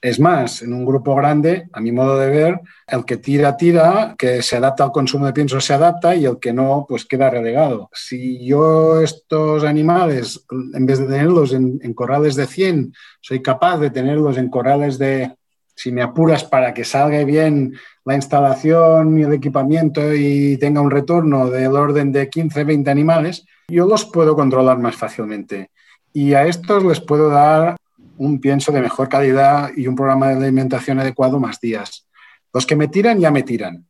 Es 0.06 0.20
más, 0.20 0.62
en 0.62 0.72
un 0.72 0.86
grupo 0.86 1.16
grande, 1.16 1.68
a 1.74 1.82
mi 1.82 1.92
modo 1.92 2.20
de 2.20 2.30
ver, 2.30 2.62
el 2.86 3.06
que 3.06 3.18
tira, 3.18 3.58
tira, 3.58 4.14
que 4.16 4.44
se 4.44 4.56
adapta 4.56 4.84
al 4.84 4.92
consumo 4.92 5.26
de 5.26 5.34
pienso 5.34 5.60
se 5.60 5.74
adapta 5.74 6.14
y 6.16 6.26
el 6.26 6.38
que 6.38 6.54
no, 6.54 6.86
pues 6.88 7.06
queda 7.06 7.32
relegado. 7.32 7.90
Si 7.92 8.46
yo 8.46 9.02
estos 9.02 9.64
animales, 9.64 10.46
en 10.76 10.86
vez 10.86 11.00
de 11.00 11.08
tenerlos 11.08 11.54
en, 11.54 11.92
corrales 11.96 12.36
de 12.36 12.46
100, 12.46 12.94
soy 13.20 13.42
capaz 13.42 13.80
de 13.80 13.90
tenerlos 13.90 14.38
en 14.38 14.52
corrales 14.52 15.00
de, 15.00 15.32
si 15.74 15.92
me 15.92 16.04
apuras 16.04 16.44
para 16.44 16.72
que 16.72 16.86
salga 16.86 17.24
bien 17.24 17.74
la 18.06 18.14
instalación 18.14 19.18
y 19.18 19.24
el 19.24 19.34
equipamiento 19.34 20.14
y 20.14 20.58
tenga 20.58 20.82
un 20.82 20.92
retorno 20.92 21.50
del 21.50 21.76
orden 21.76 22.12
de 22.12 22.30
15, 22.30 22.64
20 22.64 22.92
animales, 22.92 23.44
yo 23.68 23.88
los 23.88 24.06
puedo 24.06 24.36
controlar 24.36 24.78
más 24.78 24.96
fácilmente. 24.96 25.72
Y 26.14 26.36
a 26.36 26.46
estos 26.46 26.84
les 26.84 27.02
puedo 27.02 27.30
dar 27.30 27.76
un 28.18 28.40
pienso 28.40 28.72
de 28.72 28.82
mejor 28.82 29.10
calidad 29.10 29.72
y 29.76 29.88
un 29.88 29.96
programa 29.96 30.30
de 30.30 30.46
alimentación 30.46 31.00
adecuado 31.00 31.40
más 31.40 31.60
días. 31.60 32.08
Los 32.54 32.66
que 32.66 32.76
me 32.76 32.88
tiran 32.88 33.20
ya 33.20 33.32
me 33.32 33.44
tiran 33.44 33.86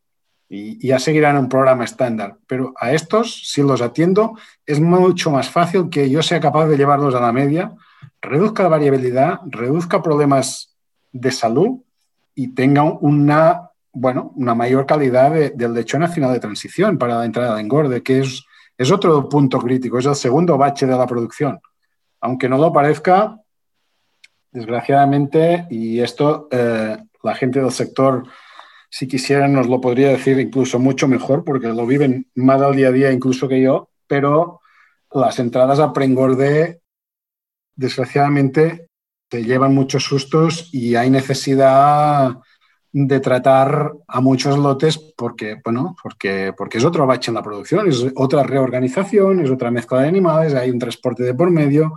y, 0.49 0.85
ya 0.85 0.99
seguirán 0.99 1.37
un 1.37 1.49
programa 1.49 1.85
estándar, 1.85 2.37
pero 2.47 2.73
a 2.79 2.91
estos, 2.91 3.43
si 3.45 3.61
los 3.61 3.81
atiendo, 3.81 4.37
es 4.65 4.79
mucho 4.79 5.31
más 5.31 5.49
fácil 5.49 5.89
que 5.89 6.09
yo 6.09 6.21
sea 6.21 6.39
capaz 6.39 6.67
de 6.67 6.77
llevarlos 6.77 7.15
a 7.15 7.19
la 7.19 7.31
media, 7.31 7.73
reduzca 8.21 8.63
la 8.63 8.69
variabilidad, 8.69 9.39
reduzca 9.45 10.01
problemas 10.01 10.75
de 11.11 11.31
salud 11.31 11.79
y 12.33 12.49
tenga 12.49 12.83
una, 12.83 13.69
bueno, 13.93 14.33
una 14.35 14.53
mayor 14.55 14.85
calidad 14.85 15.31
del 15.31 15.73
lechón 15.73 16.03
a 16.03 16.07
final 16.07 16.33
de 16.33 16.39
transición 16.39 16.97
para 16.97 17.19
la 17.19 17.25
entrada 17.25 17.55
de 17.55 17.61
engorde, 17.61 18.03
que 18.03 18.19
es, 18.19 18.43
es 18.77 18.91
otro 18.91 19.29
punto 19.29 19.59
crítico, 19.59 19.99
es 19.99 20.05
el 20.05 20.15
segundo 20.15 20.57
bache 20.57 20.85
de 20.85 20.97
la 20.97 21.07
producción. 21.07 21.59
Aunque 22.19 22.49
no 22.49 22.57
lo 22.57 22.73
parezca, 22.73 23.39
desgraciadamente, 24.55 25.67
y 25.69 25.99
esto 25.99 26.47
eh, 26.49 26.97
la 27.21 27.35
gente 27.35 27.59
del 27.59 27.71
sector, 27.71 28.23
si 28.89 29.05
quisiera, 29.05 29.49
nos 29.49 29.67
lo 29.67 29.81
podría 29.81 30.07
decir 30.07 30.39
incluso 30.39 30.79
mucho 30.79 31.09
mejor, 31.09 31.43
porque 31.43 31.67
lo 31.67 31.85
viven 31.85 32.27
más 32.35 32.61
al 32.61 32.75
día 32.75 32.87
a 32.87 32.91
día 32.91 33.11
incluso 33.11 33.49
que 33.49 33.61
yo, 33.61 33.89
pero 34.07 34.61
las 35.11 35.39
entradas 35.39 35.79
a 35.79 35.91
preengorde, 35.91 36.79
desgraciadamente, 37.75 38.87
te 39.27 39.43
llevan 39.43 39.75
muchos 39.75 40.05
sustos 40.05 40.69
y 40.71 40.95
hay 40.95 41.09
necesidad 41.09 42.37
de 42.93 43.19
tratar 43.19 43.91
a 44.07 44.21
muchos 44.21 44.57
lotes 44.57 44.97
porque, 45.17 45.59
bueno, 45.65 45.97
porque, 46.01 46.53
porque 46.57 46.77
es 46.77 46.85
otro 46.85 47.05
bache 47.05 47.29
en 47.29 47.35
la 47.35 47.43
producción, 47.43 47.89
es 47.89 48.05
otra 48.15 48.43
reorganización, 48.43 49.41
es 49.41 49.51
otra 49.51 49.69
mezcla 49.69 49.99
de 49.99 50.07
animales, 50.07 50.53
hay 50.53 50.69
un 50.69 50.79
transporte 50.79 51.23
de 51.23 51.33
por 51.33 51.51
medio, 51.51 51.95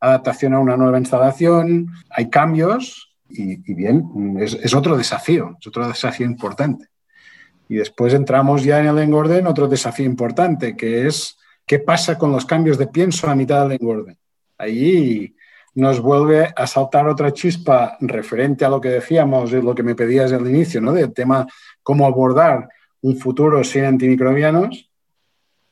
adaptación 0.00 0.54
a 0.54 0.58
una 0.58 0.76
nueva 0.76 0.98
instalación, 0.98 1.88
hay 2.08 2.30
cambios 2.30 3.14
y, 3.28 3.56
bien, 3.74 4.36
es, 4.40 4.74
otro 4.74 4.96
desafío, 4.96 5.56
es 5.60 5.66
otro 5.66 5.86
desafío 5.86 6.26
importante. 6.26 6.86
Y 7.68 7.76
después 7.76 8.14
entramos 8.14 8.64
ya 8.64 8.80
en 8.80 8.86
el 8.86 8.98
engorde 8.98 9.38
en 9.38 9.46
otro 9.46 9.68
desafío 9.68 10.06
importante, 10.06 10.76
que 10.76 11.06
es 11.06 11.36
qué 11.64 11.78
pasa 11.78 12.18
con 12.18 12.32
los 12.32 12.44
cambios 12.44 12.78
de 12.78 12.88
pienso 12.88 13.28
a 13.28 13.36
mitad 13.36 13.62
del 13.62 13.78
engorde. 13.80 14.16
Ahí 14.58 15.36
nos 15.74 16.00
vuelve 16.00 16.52
a 16.56 16.66
saltar 16.66 17.06
otra 17.06 17.32
chispa 17.32 17.96
referente 18.00 18.64
a 18.64 18.68
lo 18.68 18.80
que 18.80 18.88
decíamos, 18.88 19.52
de 19.52 19.62
lo 19.62 19.74
que 19.74 19.84
me 19.84 19.94
pedías 19.94 20.32
al 20.32 20.48
inicio, 20.48 20.80
¿no? 20.80 20.92
del 20.92 21.12
tema 21.12 21.46
cómo 21.82 22.06
abordar 22.06 22.68
un 23.02 23.16
futuro 23.16 23.62
sin 23.62 23.84
antimicrobianos, 23.84 24.89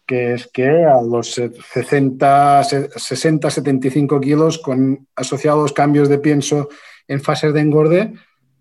que 0.09 0.33
es 0.33 0.49
que 0.49 0.85
a 0.85 1.03
los 1.03 1.35
60, 1.35 2.64
60 2.64 3.51
75 3.51 4.21
kilos 4.21 4.59
con 4.59 5.07
asociados 5.14 5.75
cambios 5.75 6.09
de 6.09 6.18
pienso 6.18 6.68
en 7.07 7.21
fases 7.21 7.53
de 7.53 7.61
engorde, 7.61 8.14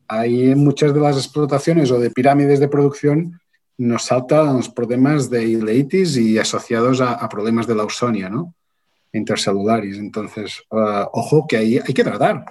ahí 0.09 0.51
en 0.51 0.59
muchas 0.59 0.93
de 0.93 0.99
las 0.99 1.15
explotaciones 1.15 1.89
o 1.91 1.99
de 1.99 2.11
pirámides 2.11 2.59
de 2.59 2.67
producción 2.67 3.39
nos 3.77 4.03
saltan 4.03 4.57
los 4.57 4.69
problemas 4.69 5.29
de 5.29 5.45
ileitis 5.45 6.17
y 6.17 6.37
asociados 6.37 6.99
a, 6.99 7.13
a 7.13 7.29
problemas 7.29 7.65
de 7.65 7.75
la 7.75 7.83
ausonia, 7.83 8.29
¿no? 8.29 8.53
intercelulares. 9.13 9.97
Entonces, 9.97 10.61
uh, 10.71 11.07
ojo 11.13 11.45
que 11.47 11.57
ahí 11.57 11.79
hay 11.79 11.93
que 11.93 12.03
tratar, 12.03 12.45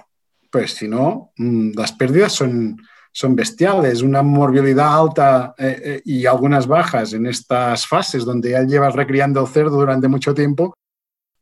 pues 0.51 0.73
si 0.73 0.87
no, 0.87 1.31
mm, 1.37 1.71
las 1.75 1.91
pérdidas 1.91 2.33
son, 2.33 2.81
son 3.17 3.35
bestiales, 3.35 4.03
una 4.03 4.21
morbilidad 4.21 4.95
alta 4.95 5.55
eh, 5.57 5.81
eh, 5.83 6.01
y 6.05 6.27
algunas 6.27 6.67
bajas 6.67 7.13
en 7.13 7.25
estas 7.25 7.87
fases 7.87 8.23
donde 8.23 8.51
ya 8.51 8.61
llevas 8.61 8.93
recriando 8.93 9.43
cerdo 9.47 9.77
durante 9.77 10.07
mucho 10.07 10.35
tiempo, 10.35 10.75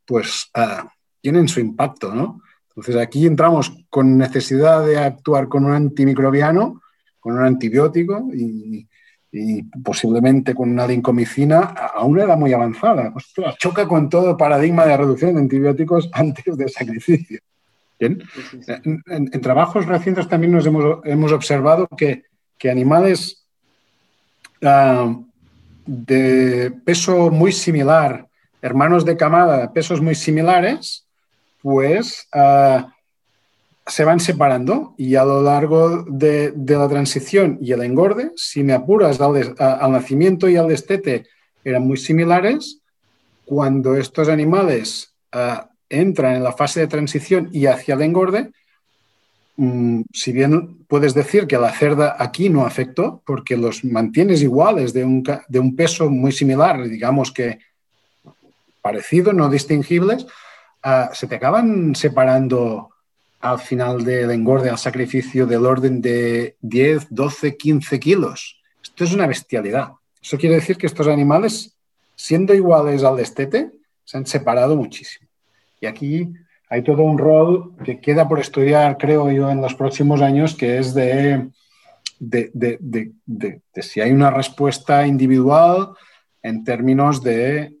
pues 0.06 0.50
uh, 0.56 0.88
tienen 1.20 1.48
su 1.48 1.60
impacto, 1.60 2.14
¿no? 2.14 2.40
Entonces 2.70 2.96
aquí 2.96 3.26
entramos 3.26 3.70
con 3.90 4.16
necesidad 4.16 4.86
de 4.86 4.96
actuar 4.96 5.48
con 5.48 5.66
un 5.66 5.72
antimicrobiano, 5.72 6.80
con 7.20 7.34
un 7.34 7.44
antibiótico 7.44 8.26
y, 8.32 8.88
y 9.30 9.62
posiblemente 9.64 10.54
con 10.54 10.70
una 10.70 10.86
lincomicina 10.86 11.58
a 11.58 12.02
una 12.06 12.24
edad 12.24 12.38
muy 12.38 12.54
avanzada. 12.54 13.12
choca 13.58 13.86
con 13.86 14.08
todo 14.08 14.34
paradigma 14.34 14.86
de 14.86 14.96
reducción 14.96 15.34
de 15.34 15.40
antibióticos 15.42 16.08
antes 16.14 16.56
del 16.56 16.70
sacrificio. 16.70 17.38
En, 17.98 19.30
trabajos 19.42 19.86
recientes 19.86 20.28
también 20.28 20.52
nos 20.52 20.66
hemos, 20.66 20.98
hemos 21.04 21.32
observado 21.32 21.88
que, 21.96 22.24
que 22.58 22.70
animales 22.70 23.46
uh, 24.62 25.24
de 25.86 26.72
peso 26.84 27.30
muy 27.30 27.52
similar, 27.52 28.26
hermanos 28.60 29.04
de 29.04 29.16
camada, 29.16 29.72
pesos 29.72 30.00
muy 30.00 30.14
similares, 30.14 31.06
pues 31.62 32.28
uh, 32.34 32.86
se 33.86 34.04
van 34.04 34.20
separando 34.20 34.94
y 34.98 35.14
a 35.14 35.24
lo 35.24 35.42
largo 35.42 36.04
de, 36.08 36.52
la 36.54 36.88
transición 36.88 37.58
y 37.60 37.72
el 37.72 37.82
engorde, 37.82 38.32
si 38.34 38.64
me 38.64 38.72
apuras 38.72 39.20
al, 39.20 39.92
nacimiento 39.92 40.48
y 40.48 40.56
al 40.56 40.68
destete 40.68 41.26
eran 41.64 41.86
muy 41.86 41.96
similares, 41.96 42.80
cuando 43.44 43.94
estos 43.94 44.28
animales 44.28 45.14
ah, 45.30 45.70
entran 45.88 46.36
en 46.36 46.44
la 46.44 46.52
fase 46.52 46.80
de 46.80 46.86
transición 46.86 47.48
y 47.52 47.66
hacia 47.66 47.94
el 47.94 48.02
engorde, 48.02 48.50
mm, 49.56 50.02
si 50.12 50.32
bien 50.32 50.84
puedes 50.88 51.14
decir 51.14 51.46
que 51.46 51.58
la 51.58 51.72
cerda 51.72 52.16
aquí 52.18 52.48
no 52.48 52.66
afectó, 52.66 53.22
porque 53.24 53.56
los 53.56 53.84
mantienes 53.84 54.42
iguales 54.42 54.92
de 54.92 55.04
un, 55.04 55.76
peso 55.76 56.10
muy 56.10 56.32
similar, 56.32 56.88
digamos 56.88 57.32
que 57.32 57.58
parecido, 58.82 59.32
no 59.32 59.48
distingibles, 59.48 60.26
ah, 60.82 61.10
se 61.12 61.26
te 61.26 61.36
acaban 61.36 61.94
separando 61.94 62.90
al 63.40 63.58
final 63.58 64.04
del 64.04 64.30
engorde, 64.30 64.70
al 64.70 64.78
sacrificio 64.78 65.46
del 65.46 65.66
orden 65.66 66.00
de 66.00 66.56
10, 66.60 67.08
12, 67.10 67.56
15 67.56 68.00
kilos. 68.00 68.60
Esto 68.82 69.04
es 69.04 69.12
una 69.12 69.26
bestialidad. 69.26 69.92
Eso 70.20 70.38
quiere 70.38 70.56
decir 70.56 70.76
que 70.76 70.86
estos 70.86 71.06
animales, 71.06 71.76
siendo 72.14 72.54
iguales 72.54 73.04
al 73.04 73.16
destete, 73.16 73.70
se 74.04 74.16
han 74.16 74.26
separado 74.26 74.74
muchísimo. 74.76 75.25
Y 75.80 75.86
aquí 75.86 76.32
hay 76.68 76.82
todo 76.82 77.02
un 77.02 77.18
rol 77.18 77.76
que 77.84 78.00
queda 78.00 78.28
por 78.28 78.40
estudiar, 78.40 78.96
creo 78.98 79.30
yo, 79.30 79.50
en 79.50 79.60
los 79.60 79.74
próximos 79.74 80.20
años, 80.22 80.54
que 80.54 80.78
es 80.78 80.94
de, 80.94 81.48
de, 82.18 82.50
de, 82.52 82.78
de 83.24 83.82
si 83.82 84.00
hay 84.00 84.10
una 84.10 84.30
respuesta 84.30 85.06
individual 85.06 85.90
en 86.46 86.62
términos 86.62 87.22
de, 87.22 87.74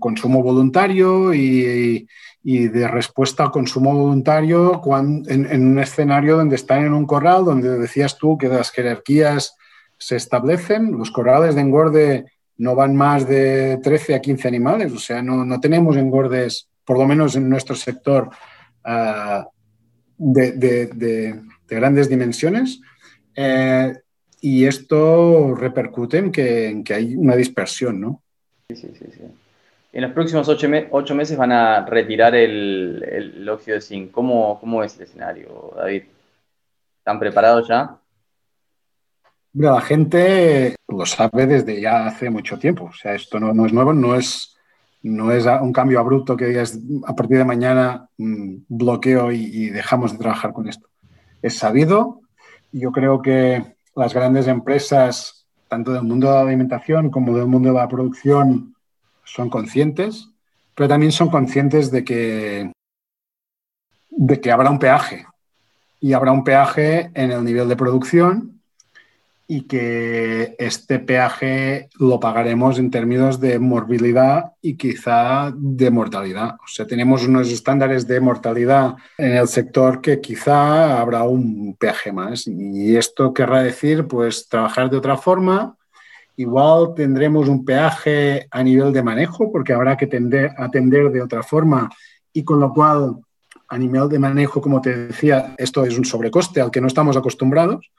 consumo 0.00 0.42
voluntario 0.42 1.34
y, 1.34 2.06
de 2.42 2.88
respuesta 2.88 3.44
al 3.44 3.50
consumo 3.50 3.94
voluntario 3.94 4.80
en, 5.28 5.66
un 5.66 5.78
escenario 5.78 6.38
donde 6.38 6.56
están 6.56 6.86
en 6.86 6.94
un 6.94 7.04
corral, 7.04 7.44
donde 7.44 7.78
decías 7.78 8.16
tú 8.16 8.38
que 8.38 8.48
las 8.48 8.70
jerarquías 8.70 9.54
se 9.98 10.16
establecen, 10.16 10.92
los 10.92 11.10
corrales 11.10 11.54
de 11.54 11.60
engorde 11.60 12.24
no 12.56 12.74
van 12.74 12.96
más 12.96 13.28
de 13.28 13.78
13 13.82 14.14
a 14.14 14.20
15 14.20 14.48
animales, 14.48 14.92
o 14.92 14.98
sea, 14.98 15.22
no, 15.22 15.60
tenemos 15.60 15.96
engordes, 15.96 16.68
por 16.84 16.98
lo 16.98 17.06
menos 17.06 17.36
en 17.36 17.48
nuestro 17.48 17.74
sector, 17.74 18.30
ah, 18.84 19.46
de, 20.16 21.40
grandes 21.68 22.08
dimensiones. 22.08 22.80
Eh, 23.34 23.94
y 24.40 24.66
esto 24.66 25.54
repercute 25.54 26.18
en 26.18 26.32
que, 26.32 26.94
hay 26.94 27.14
una 27.14 27.36
dispersión, 27.36 28.00
¿no? 28.00 28.22
Sí, 28.68 28.76
sí, 28.76 28.92
sí. 28.98 29.22
En 29.92 30.02
los 30.02 30.12
próximos 30.12 30.48
ocho, 30.48 31.14
meses 31.14 31.36
van 31.36 31.52
a 31.52 31.84
retirar 31.84 32.34
el, 32.34 33.46
óxido 33.48 33.76
de 33.76 33.80
zinc. 33.82 34.10
¿Cómo, 34.10 34.58
¿Cómo 34.58 34.82
es 34.82 34.96
el 34.96 35.02
escenario, 35.02 35.72
David? 35.76 36.04
¿Están 36.98 37.18
preparados 37.18 37.68
ya? 37.68 37.98
la 39.54 39.80
gente 39.82 40.76
lo 40.88 41.04
sabe 41.04 41.46
desde 41.46 41.80
ya 41.80 42.06
hace 42.06 42.30
mucho 42.30 42.58
tiempo. 42.58 42.84
O 42.84 42.92
sea, 42.92 43.14
esto 43.14 43.38
no, 43.38 43.66
es 43.66 43.72
nuevo, 43.72 43.92
no 43.92 44.14
es, 44.14 44.51
no 45.02 45.32
es 45.32 45.46
un 45.46 45.72
cambio 45.72 45.98
abrupto 45.98 46.36
que 46.36 46.46
digas 46.46 46.78
a 47.06 47.14
partir 47.14 47.38
de 47.38 47.44
mañana 47.44 48.08
mm, 48.18 48.56
bloqueo 48.68 49.32
y, 49.32 49.70
dejamos 49.70 50.12
de 50.12 50.18
trabajar 50.18 50.52
con 50.52 50.68
esto. 50.68 50.88
Es 51.42 51.58
sabido. 51.58 52.20
Yo 52.70 52.92
creo 52.92 53.20
que 53.20 53.74
las 53.96 54.14
grandes 54.14 54.46
empresas, 54.46 55.46
tanto 55.68 55.92
del 55.92 56.04
mundo 56.04 56.28
de 56.28 56.34
la 56.34 56.40
alimentación 56.42 57.10
como 57.10 57.36
del 57.36 57.46
mundo 57.46 57.70
de 57.70 57.74
la 57.74 57.88
producción, 57.88 58.74
son 59.24 59.50
conscientes, 59.50 60.28
pero 60.74 60.88
también 60.88 61.12
son 61.12 61.30
conscientes 61.30 61.90
de 61.90 62.04
que, 62.04 62.72
de 64.10 64.40
que 64.40 64.52
habrá 64.52 64.70
un 64.70 64.78
peaje. 64.78 65.26
Y 66.00 66.14
habrá 66.14 66.32
un 66.32 66.44
peaje 66.44 67.10
en 67.14 67.30
el 67.30 67.44
nivel 67.44 67.68
de 67.68 67.76
producción 67.76 68.61
y 69.54 69.64
que 69.64 70.56
este 70.58 70.98
peaje 70.98 71.90
lo 71.98 72.18
pagaremos 72.18 72.78
en 72.78 72.90
términos 72.90 73.38
de 73.38 73.58
morbilidad 73.58 74.52
y 74.62 74.78
quizá 74.78 75.52
de 75.54 75.90
mortalidad. 75.90 76.54
O 76.54 76.68
sea, 76.68 76.86
tenemos 76.86 77.26
unos 77.26 77.52
estándares 77.52 78.06
de 78.06 78.18
mortalidad 78.18 78.94
en 79.18 79.32
el 79.32 79.46
sector 79.48 80.00
que 80.00 80.22
quizá 80.22 80.98
habrá 80.98 81.24
un 81.24 81.76
peaje 81.78 82.12
más. 82.12 82.46
Y 82.46 82.96
esto 82.96 83.34
querrá 83.34 83.62
decir, 83.62 84.06
pues, 84.08 84.48
trabajar 84.48 84.88
de 84.88 84.96
otra 84.96 85.18
forma. 85.18 85.76
Igual 86.36 86.94
tendremos 86.96 87.46
un 87.46 87.62
peaje 87.62 88.46
a 88.50 88.62
nivel 88.62 88.90
de 88.90 89.02
manejo, 89.02 89.52
porque 89.52 89.74
habrá 89.74 89.98
que 89.98 90.06
tender, 90.06 90.52
atender 90.56 91.10
de 91.10 91.20
otra 91.20 91.42
forma 91.42 91.90
y 92.32 92.42
con 92.42 92.58
lo 92.58 92.72
cual, 92.72 93.16
a 93.68 93.76
nivel 93.76 94.08
de 94.08 94.18
manejo, 94.18 94.62
como 94.62 94.80
te 94.80 95.08
decía, 95.08 95.54
esto 95.58 95.84
es 95.84 95.98
un 95.98 96.06
sobrecoste 96.06 96.62
al 96.62 96.70
que 96.70 96.80
no 96.80 96.86
estamos 96.86 97.18
acostumbrados 97.18 97.90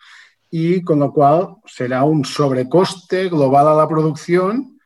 y 0.55 0.83
con 0.83 0.99
lo 0.99 1.11
cual 1.11 1.55
será 1.65 2.03
un 2.03 2.23
sobrecoste 2.23 3.27
global 3.27 3.69
a 3.69 3.73
la 3.73 3.87
producción 3.87 4.79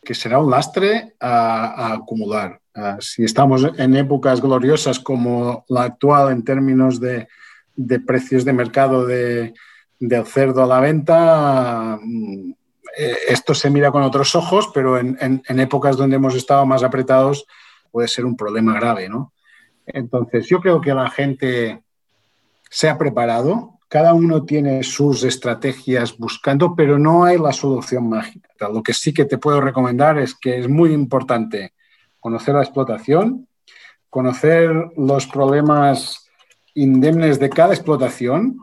que 0.00 0.14
será 0.14 0.38
un 0.38 0.48
lastre 0.48 1.16
a, 1.18 1.94
acumular. 1.94 2.60
Ah, 2.72 2.98
si 3.00 3.24
estamos 3.24 3.66
en 3.78 3.96
épocas 3.96 4.40
gloriosas 4.40 5.00
como 5.00 5.64
la 5.66 5.82
actual 5.82 6.30
en 6.30 6.44
términos 6.44 7.00
de, 7.00 7.26
precios 8.06 8.44
de 8.44 8.52
mercado 8.52 9.06
de, 9.06 9.54
del 9.98 10.24
cerdo 10.24 10.62
a 10.62 10.68
la 10.68 10.78
venta, 10.78 11.98
mm, 12.00 12.52
eh, 12.96 13.16
esto 13.28 13.54
se 13.54 13.70
mira 13.70 13.90
con 13.90 14.04
otros 14.04 14.36
ojos, 14.36 14.70
pero 14.72 14.98
en, 14.98 15.18
en, 15.20 15.58
épocas 15.58 15.96
donde 15.96 16.14
hemos 16.14 16.36
estado 16.36 16.64
más 16.64 16.84
apretados 16.84 17.44
puede 17.90 18.06
ser 18.06 18.24
un 18.24 18.36
problema 18.36 18.72
grave. 18.74 19.08
¿no? 19.08 19.32
Entonces, 19.84 20.46
yo 20.46 20.60
creo 20.60 20.80
que 20.80 20.94
la 20.94 21.10
gente 21.10 21.82
se 22.70 22.88
ha 22.88 22.96
preparado, 22.96 23.77
cada 23.88 24.12
uno 24.12 24.44
tiene 24.44 24.82
sus 24.82 25.24
estrategias 25.24 26.16
buscando, 26.16 26.74
pero 26.76 26.98
no 26.98 27.24
hay 27.24 27.38
la 27.38 27.52
solución 27.52 28.08
mágica. 28.08 28.50
Lo 28.72 28.82
que 28.82 28.92
sí 28.92 29.14
que 29.14 29.24
te 29.24 29.38
puedo 29.38 29.60
recomendar 29.60 30.18
es 30.18 30.34
que 30.34 30.58
es 30.58 30.68
muy 30.68 30.92
importante 30.92 31.72
conocer 32.20 32.54
la 32.54 32.62
explotación, 32.62 33.48
conocer 34.10 34.70
los 34.96 35.26
problemas 35.26 36.28
indemnes 36.74 37.38
de 37.38 37.50
cada 37.50 37.74
explotación, 37.74 38.58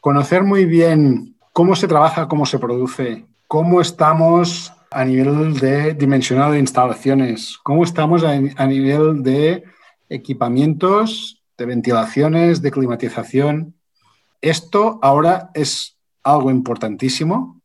conocer 0.00 0.42
muy 0.42 0.64
bien 0.64 1.36
cómo 1.52 1.76
se 1.76 1.88
trabaja, 1.88 2.28
cómo 2.28 2.46
se 2.46 2.58
produce, 2.58 3.26
cómo 3.48 3.80
estamos 3.80 4.72
a 4.90 5.04
nivel 5.04 5.58
de 5.58 5.94
dimensionado 5.94 6.52
de 6.52 6.58
instalaciones, 6.58 7.58
cómo 7.62 7.84
estamos 7.84 8.24
a, 8.24 8.66
nivel 8.66 9.22
de 9.22 9.64
equipamientos, 10.08 11.42
de 11.56 11.66
ventilaciones, 11.66 12.62
de 12.62 12.70
climatización. 12.70 13.74
Esto 14.42 14.98
ahora 15.02 15.50
es 15.54 15.96
algo 16.24 16.50
importantísimo, 16.50 17.60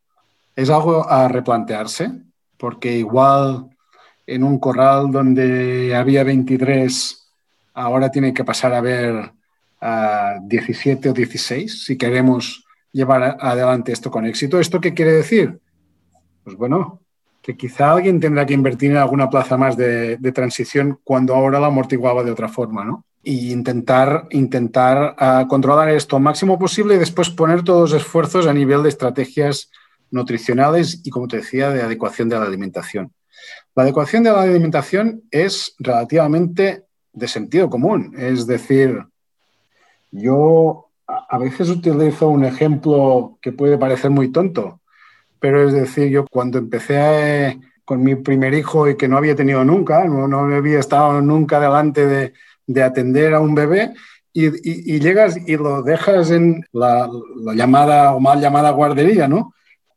es 0.55 0.69
algo 0.69 1.09
a 1.09 1.27
replantearse, 1.27 2.11
porque 2.55 2.95
igual 2.95 3.75
en 4.27 4.43
un 4.43 4.59
corral 4.59 5.09
donde 5.11 5.95
había 5.95 6.23
23, 6.23 7.33
ahora 7.73 8.11
tiene 8.11 8.31
que 8.31 8.43
pasar 8.43 8.73
a 8.73 8.81
ver 8.81 9.31
a 9.81 10.35
17 10.43 11.09
o 11.09 11.13
16 11.13 11.85
si 11.85 11.97
queremos 11.97 12.63
llevar 12.91 13.37
adelante 13.39 13.91
esto 13.91 14.11
con 14.11 14.27
éxito. 14.27 14.59
¿Esto 14.59 14.79
qué 14.79 14.93
quiere 14.93 15.13
decir? 15.13 15.59
Pues 16.43 16.55
bueno, 16.55 17.01
que 17.41 17.57
quizá 17.57 17.91
alguien 17.91 18.19
tendrá 18.19 18.45
que 18.45 18.53
invertir 18.53 18.91
en 18.91 18.97
alguna 18.97 19.31
plaza 19.31 19.57
más 19.57 19.75
de, 19.77 20.17
de 20.17 20.31
transición 20.31 20.99
cuando 21.03 21.33
ahora 21.33 21.59
la 21.59 21.67
amortiguaba 21.67 22.23
de 22.23 22.31
otra 22.31 22.49
forma, 22.49 22.85
¿no? 22.85 23.06
Y 23.29 23.51
intentar, 23.51 24.25
intentar 24.31 25.13
ah, 25.19 25.47
controlar 25.49 25.89
esto 25.89 26.17
máximo 26.17 26.57
posible 26.57 26.95
y 26.95 26.97
después 26.97 27.29
poner 27.29 27.61
todos 27.61 27.91
los 27.91 28.01
esfuerzos 28.01 28.47
a 28.47 28.53
nivel 28.53 28.83
de 28.83 28.89
estrategias 28.89 29.69
nutricionales 30.11 31.01
y, 31.03 31.09
como 31.09 31.27
te 31.27 31.35
decía, 31.35 31.69
de 31.71 31.81
adecuación 31.81 32.29
de 32.29 32.39
la 32.39 32.45
alimentación. 32.45 33.11
La 33.75 33.83
adecuación 33.83 34.23
de 34.23 34.31
la 34.31 34.43
alimentación 34.43 35.23
es 35.29 35.75
relativamente 35.77 36.85
de 37.11 37.27
sentido 37.27 37.69
común, 37.69 38.15
es 38.17 38.47
decir, 38.47 39.03
yo 40.09 40.85
a 41.07 41.37
veces 41.37 41.67
utilizo 41.67 42.29
un 42.29 42.45
ejemplo 42.45 43.39
que 43.41 43.51
puede 43.51 43.77
parecer 43.77 44.09
muy 44.09 44.31
tonto, 44.31 44.79
pero 45.41 45.67
es 45.67 45.73
decir, 45.73 46.07
yo 46.07 46.25
cuando 46.31 46.59
empecé 46.59 47.59
con 47.83 48.01
mi 48.01 48.15
primer 48.15 48.53
hijo 48.53 48.87
y 48.87 48.95
que 48.95 49.09
no 49.09 49.17
había 49.17 49.35
tenido 49.35 49.65
nunca, 49.65 50.05
no, 50.05 50.29
no 50.29 50.55
había 50.55 50.79
estado 50.79 51.19
nunca 51.19 51.59
delante 51.59 52.05
de, 52.05 52.33
de 52.67 52.83
atender 52.83 53.33
a 53.33 53.39
un 53.39 53.55
bebé 53.55 53.93
y, 54.33 54.99
llegas 54.99 55.35
y 55.47 55.57
lo 55.57 55.81
dejas 55.81 56.29
en 56.29 56.63
la, 56.71 57.09
llamada 57.55 58.13
o 58.13 58.19
mal 58.19 58.39
llamada 58.39 58.69
guardería, 58.69 59.27
¿no? 59.27 59.53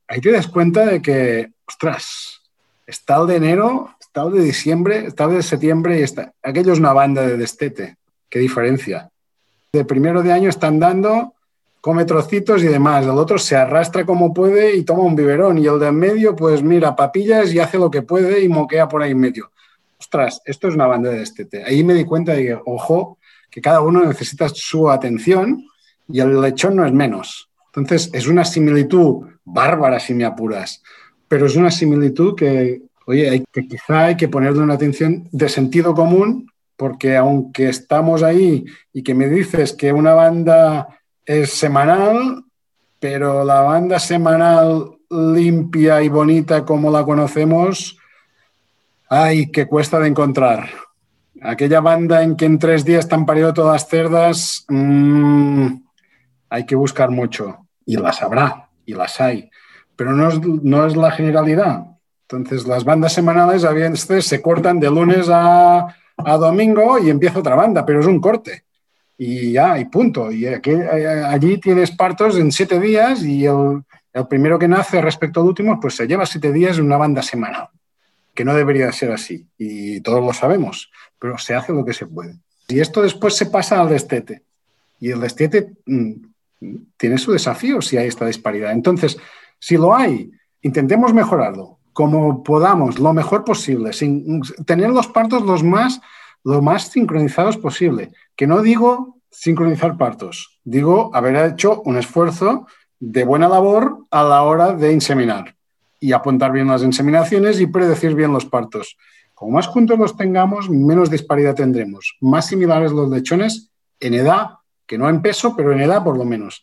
Ahí 0.08 0.20
te 0.20 0.32
das 0.32 0.46
cuenta 0.46 0.86
de 0.86 1.02
que, 1.02 1.50
ostras, 1.66 2.40
está 2.86 3.20
el 3.20 3.26
de 3.26 3.36
enero, 3.36 3.94
está 4.00 4.22
el 4.22 4.32
de 4.32 4.42
diciembre, 4.42 5.06
está 5.06 5.24
el 5.24 5.34
de 5.34 5.42
septiembre 5.42 6.00
y 6.00 6.02
está... 6.04 6.32
Aquello 6.42 6.72
es 6.72 6.78
una 6.78 6.94
banda 6.94 7.20
de 7.22 7.36
destete. 7.36 7.96
¿Qué 8.30 8.38
diferencia? 8.38 9.10
De 9.72 9.84
primero 9.84 10.22
de 10.22 10.32
año 10.32 10.48
están 10.48 10.80
dando, 10.80 11.34
come 11.82 12.06
trocitos 12.06 12.62
y 12.62 12.66
demás. 12.66 13.04
El 13.04 13.10
otro 13.10 13.38
se 13.38 13.56
arrastra 13.56 14.06
como 14.06 14.32
puede 14.32 14.74
y 14.74 14.84
toma 14.84 15.02
un 15.02 15.14
biberón. 15.14 15.58
Y 15.58 15.66
el 15.66 15.78
de 15.78 15.88
en 15.88 15.96
medio, 15.96 16.34
pues 16.34 16.62
mira, 16.62 16.96
papillas 16.96 17.52
y 17.52 17.58
hace 17.58 17.78
lo 17.78 17.90
que 17.90 18.02
puede 18.02 18.42
y 18.42 18.48
moquea 18.48 18.88
por 18.88 19.02
ahí 19.02 19.10
en 19.10 19.20
medio 19.20 19.50
ostras, 20.00 20.40
esto 20.46 20.68
es 20.68 20.74
una 20.74 20.86
banda 20.86 21.10
de 21.10 21.18
destete. 21.18 21.62
Ahí 21.62 21.84
me 21.84 21.94
di 21.94 22.04
cuenta 22.04 22.32
de 22.32 22.44
que, 22.44 22.58
ojo, 22.64 23.18
que 23.50 23.60
cada 23.60 23.82
uno 23.82 24.04
necesita 24.04 24.48
su 24.48 24.90
atención 24.90 25.64
y 26.08 26.20
el 26.20 26.40
lechón 26.40 26.76
no 26.76 26.86
es 26.86 26.92
menos. 26.92 27.50
Entonces, 27.66 28.10
es 28.12 28.26
una 28.26 28.44
similitud 28.44 29.26
bárbara 29.44 30.00
si 30.00 30.14
me 30.14 30.24
apuras, 30.24 30.82
pero 31.28 31.46
es 31.46 31.54
una 31.54 31.70
similitud 31.70 32.34
que, 32.34 32.82
oye, 33.06 33.44
que 33.52 33.68
quizá 33.68 34.06
hay 34.06 34.16
que 34.16 34.28
ponerle 34.28 34.62
una 34.62 34.74
atención 34.74 35.28
de 35.30 35.48
sentido 35.48 35.94
común, 35.94 36.50
porque 36.76 37.16
aunque 37.16 37.68
estamos 37.68 38.22
ahí 38.22 38.64
y 38.92 39.02
que 39.02 39.14
me 39.14 39.28
dices 39.28 39.74
que 39.74 39.92
una 39.92 40.14
banda 40.14 40.98
es 41.26 41.52
semanal, 41.52 42.42
pero 42.98 43.44
la 43.44 43.60
banda 43.60 43.98
semanal 43.98 44.96
limpia 45.10 46.02
y 46.02 46.08
bonita 46.08 46.64
como 46.64 46.90
la 46.90 47.04
conocemos, 47.04 47.99
Ay, 49.12 49.50
que 49.50 49.66
cuesta 49.66 49.98
de 49.98 50.06
encontrar. 50.06 50.68
Aquella 51.42 51.80
banda 51.80 52.22
en 52.22 52.36
que 52.36 52.44
en 52.44 52.60
tres 52.60 52.84
días 52.84 53.00
están 53.00 53.26
parido 53.26 53.52
todas 53.52 53.88
cerdas, 53.88 54.64
mm, 54.68 55.66
hay 56.48 56.64
que 56.64 56.76
buscar 56.76 57.10
mucho. 57.10 57.66
Y 57.84 57.96
las 57.96 58.22
habrá, 58.22 58.68
y 58.86 58.94
las 58.94 59.20
hay. 59.20 59.50
Pero 59.96 60.12
no 60.12 60.28
es, 60.28 60.40
no 60.40 60.86
es 60.86 60.96
la 60.96 61.10
generalidad. 61.10 61.86
Entonces, 62.28 62.68
las 62.68 62.84
bandas 62.84 63.12
semanales 63.12 63.64
a 63.64 63.72
veces 63.72 64.26
se 64.26 64.40
cortan 64.40 64.78
de 64.78 64.88
lunes 64.88 65.28
a, 65.28 65.88
a 66.16 66.36
domingo 66.36 66.96
y 67.00 67.10
empieza 67.10 67.40
otra 67.40 67.56
banda, 67.56 67.84
pero 67.84 67.98
es 67.98 68.06
un 68.06 68.20
corte. 68.20 68.62
Y 69.18 69.50
ya, 69.50 69.76
y 69.76 69.86
punto. 69.86 70.30
Y 70.30 70.46
aquí, 70.46 70.70
allí 70.70 71.58
tienes 71.58 71.90
partos 71.90 72.38
en 72.38 72.52
siete 72.52 72.78
días 72.78 73.24
y 73.24 73.44
el, 73.44 73.82
el 74.12 74.28
primero 74.28 74.56
que 74.56 74.68
nace 74.68 75.02
respecto 75.02 75.40
al 75.40 75.48
último, 75.48 75.80
pues 75.80 75.96
se 75.96 76.06
lleva 76.06 76.24
siete 76.26 76.52
días 76.52 76.78
en 76.78 76.84
una 76.84 76.96
banda 76.96 77.22
semanal 77.22 77.70
que 78.40 78.44
no 78.46 78.54
debería 78.54 78.90
ser 78.90 79.12
así. 79.12 79.46
Y 79.58 80.00
todos 80.00 80.24
lo 80.24 80.32
sabemos, 80.32 80.90
pero 81.18 81.36
se 81.36 81.54
hace 81.54 81.74
lo 81.74 81.84
que 81.84 81.92
se 81.92 82.06
puede. 82.06 82.38
Y 82.68 82.80
esto 82.80 83.02
después 83.02 83.36
se 83.36 83.44
pasa 83.44 83.78
al 83.78 83.90
destete. 83.90 84.44
Y 84.98 85.10
el 85.10 85.20
destete 85.20 85.74
mm, 85.84 86.12
tiene 86.96 87.18
su 87.18 87.32
desafío 87.32 87.82
si 87.82 87.98
hay 87.98 88.08
esta 88.08 88.24
disparidad. 88.24 88.72
Entonces, 88.72 89.18
si 89.58 89.76
lo 89.76 89.94
hay, 89.94 90.30
intentemos 90.62 91.12
mejorarlo 91.12 91.80
como 91.92 92.42
podamos, 92.42 92.98
lo 92.98 93.12
mejor 93.12 93.44
posible, 93.44 93.92
sin 93.92 94.40
tener 94.64 94.88
los 94.88 95.08
partos 95.08 95.42
los 95.42 95.62
más, 95.62 96.00
lo 96.42 96.62
más 96.62 96.84
sincronizados 96.84 97.58
posible. 97.58 98.10
Que 98.36 98.46
no 98.46 98.62
digo 98.62 99.18
sincronizar 99.30 99.98
partos, 99.98 100.62
digo 100.64 101.10
haber 101.12 101.36
hecho 101.52 101.82
un 101.82 101.98
esfuerzo 101.98 102.66
de 103.00 103.22
buena 103.22 103.50
labor 103.50 104.06
a 104.10 104.22
la 104.22 104.44
hora 104.44 104.72
de 104.72 104.94
inseminar 104.94 105.59
y 106.00 106.12
apuntar 106.12 106.50
bien 106.50 106.66
las 106.66 106.82
inseminaciones 106.82 107.60
y 107.60 107.66
predecir 107.66 108.14
bien 108.14 108.32
los 108.32 108.46
partos. 108.46 108.96
Como 109.34 109.52
más 109.52 109.66
juntos 109.68 109.98
los 109.98 110.16
tengamos, 110.16 110.68
menos 110.68 111.10
disparidad 111.10 111.54
tendremos. 111.54 112.16
Más 112.20 112.46
similares 112.46 112.92
los 112.92 113.08
lechones 113.10 113.70
en 114.00 114.14
edad, 114.14 114.48
que 114.86 114.98
no 114.98 115.08
en 115.08 115.22
peso, 115.22 115.54
pero 115.54 115.72
en 115.72 115.80
edad 115.80 116.02
por 116.02 116.16
lo 116.16 116.24
menos. 116.24 116.62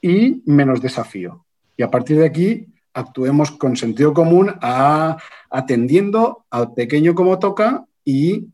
Y 0.00 0.42
menos 0.46 0.80
desafío. 0.80 1.44
Y 1.76 1.82
a 1.82 1.90
partir 1.90 2.18
de 2.18 2.26
aquí 2.26 2.66
actuemos 2.94 3.50
con 3.50 3.76
sentido 3.76 4.14
común 4.14 4.54
atendiendo 5.50 6.46
al 6.50 6.72
pequeño 6.72 7.14
como 7.14 7.38
toca 7.38 7.84
y, 8.04 8.48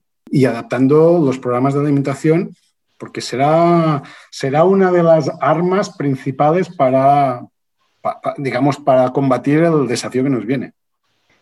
adaptando 0.47 1.19
los 1.19 1.39
programas 1.39 1.75
de 1.75 1.81
alimentación, 1.81 2.55
porque 2.99 3.21
será, 3.21 4.03
será 4.31 4.65
una 4.65 4.91
de 4.91 5.03
las 5.03 5.31
armas 5.41 5.97
principales 5.97 6.75
para, 6.75 7.47
digamos, 8.39 8.79
para 8.79 9.11
combatir 9.11 9.61
el 9.61 9.87
desafío 9.87 10.25
que 10.25 10.31
nos 10.31 10.47
viene. 10.47 10.73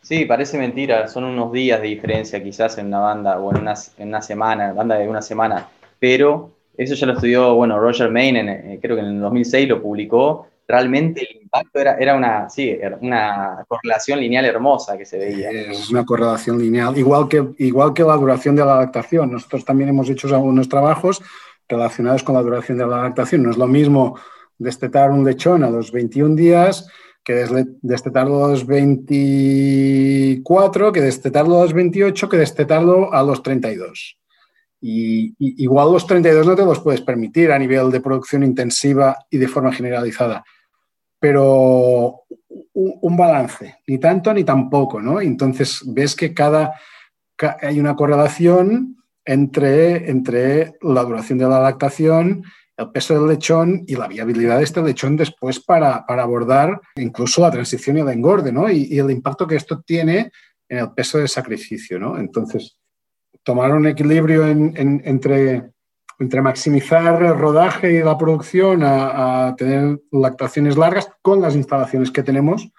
Sí, 0.03 0.25
parece 0.25 0.59
mentira, 0.59 1.09
son 1.09 1.25
unos 1.25 1.53
días 1.53 1.81
de 1.81 1.89
diferencia 1.89 2.43
quizás 2.43 2.79
en 2.79 2.87
una 2.87 3.01
banda 3.01 3.39
o 3.39 3.55
en 3.55 3.63
una, 3.63 3.75
en 3.99 4.09
una 4.09 4.23
semana, 4.23 4.73
banda 4.73 4.97
de 4.97 5.09
una 5.09 5.21
semana, 5.21 5.69
pero 5.99 6.51
eso 6.77 6.95
ya 6.95 7.07
lo 7.07 7.13
estudió, 7.13 7.55
bueno, 7.55 7.79
Roger 7.79 8.11
Main, 8.11 8.37
eh, 8.37 8.79
creo 8.81 8.97
que 8.97 9.03
en 9.03 9.09
el 9.09 9.21
2006 9.21 9.69
lo 9.69 9.83
publicó, 9.83 10.47
realmente 10.67 11.27
el 11.29 11.43
impacto 11.43 11.81
era, 11.81 11.97
era 11.97 12.15
una, 12.15 12.49
sí, 12.49 12.79
una 13.01 13.65
correlación 13.69 14.21
lineal 14.21 14.47
hermosa 14.47 14.97
que 14.97 15.05
se 15.05 15.19
veía. 15.19 15.51
Es 15.51 15.91
una 15.91 16.05
correlación 16.05 16.59
lineal, 16.59 16.97
igual 16.97 17.29
que, 17.29 17.45
igual 17.59 17.93
que 17.93 18.03
la 18.03 18.17
duración 18.17 18.57
de 18.57 18.65
la 18.65 18.75
adaptación. 18.75 19.33
Nosotros 19.33 19.65
también 19.65 19.91
hemos 19.91 20.09
hecho 20.09 20.29
algunos 20.29 20.69
trabajos 20.69 21.23
relacionados 21.69 22.23
con 22.23 22.37
la 22.37 22.43
duración 22.43 22.79
de 22.79 22.87
la 22.87 23.01
adaptación. 23.01 23.43
No 23.43 23.51
es 23.51 23.59
lo 23.59 23.67
mismo 23.67 24.17
destetar 24.61 25.11
un 25.11 25.25
lechón 25.25 25.65
a 25.65 25.71
los 25.71 25.91
21 25.91 26.37
días 26.37 26.87
que 27.25 27.45
destetarlo 27.83 28.45
a 28.45 28.49
los 28.49 28.67
24, 28.67 30.93
que 30.93 31.01
destetarlo 31.01 31.59
a 31.59 31.65
los 31.65 31.75
28, 31.75 32.29
que 32.29 32.37
destetarlo 32.37 33.13
a 33.13 33.23
los 33.23 33.43
32. 33.43 34.19
Y, 34.81 35.35
y, 35.39 35.65
igual 35.65 35.93
los 35.93 36.07
32 36.07 36.47
no 36.47 36.55
te 36.55 36.65
los 36.65 36.81
puedes 36.81 37.03
permitir 37.03 37.53
a 37.53 37.59
nivel 37.59 37.91
de 37.91 38.01
producción 38.01 38.43
intensiva 38.43 39.19
y 39.29 39.37
de 39.37 39.49
forma 39.49 39.71
generalizada 39.73 40.43
pero 41.21 42.23
un, 42.73 43.17
balance, 43.17 43.77
ni 43.87 43.99
tanto 43.99 44.33
ni 44.33 44.43
tampoco, 44.43 45.01
¿no? 45.01 45.21
Entonces 45.21 45.83
ves 45.87 46.17
que 46.17 46.33
cada, 46.33 46.73
hay 47.61 47.79
una 47.79 47.95
correlación 47.95 48.97
entre, 49.25 50.11
entre 50.11 50.79
la 50.81 51.05
duración 51.05 51.39
de 51.39 51.47
la 51.47 51.61
lactación, 51.61 52.43
el 52.81 52.91
peso 52.91 53.15
del 53.15 53.29
lechón 53.29 53.85
y 53.87 53.95
la 53.95 54.09
viabilidad 54.09 54.59
de 54.59 54.65
este 54.65 54.83
lechón 54.83 55.17
después 55.17 55.61
para, 55.61 56.05
para 56.07 56.27
incluso 56.97 57.43
la 57.43 57.51
transición 57.51 57.99
y 57.99 58.01
el 58.01 58.09
engorde, 58.09 58.53
¿no? 58.53 58.71
Y, 58.71 58.99
el 58.99 59.11
impacto 59.11 59.47
que 59.47 59.57
esto 59.57 59.83
tiene 59.83 60.33
en 60.69 60.79
el 60.79 60.93
peso 60.93 61.19
de 61.19 61.29
sacrificio, 61.29 61.99
¿no? 61.99 62.19
Entonces, 62.19 62.79
tomar 63.43 63.73
un 63.73 63.87
equilibrio 63.87 64.47
entre 64.47 65.71
entre 66.21 66.43
maximizar 66.43 67.23
el 67.23 67.37
rodaje 67.37 67.95
y 67.95 68.03
la 68.03 68.17
producción 68.17 68.83
a, 68.85 69.55
tener 69.57 70.01
lactaciones 70.13 70.77
largas 70.77 71.11
con 71.23 71.41
las 71.41 71.57
instalaciones 71.57 72.11
que 72.11 72.23
tenemos, 72.23 72.71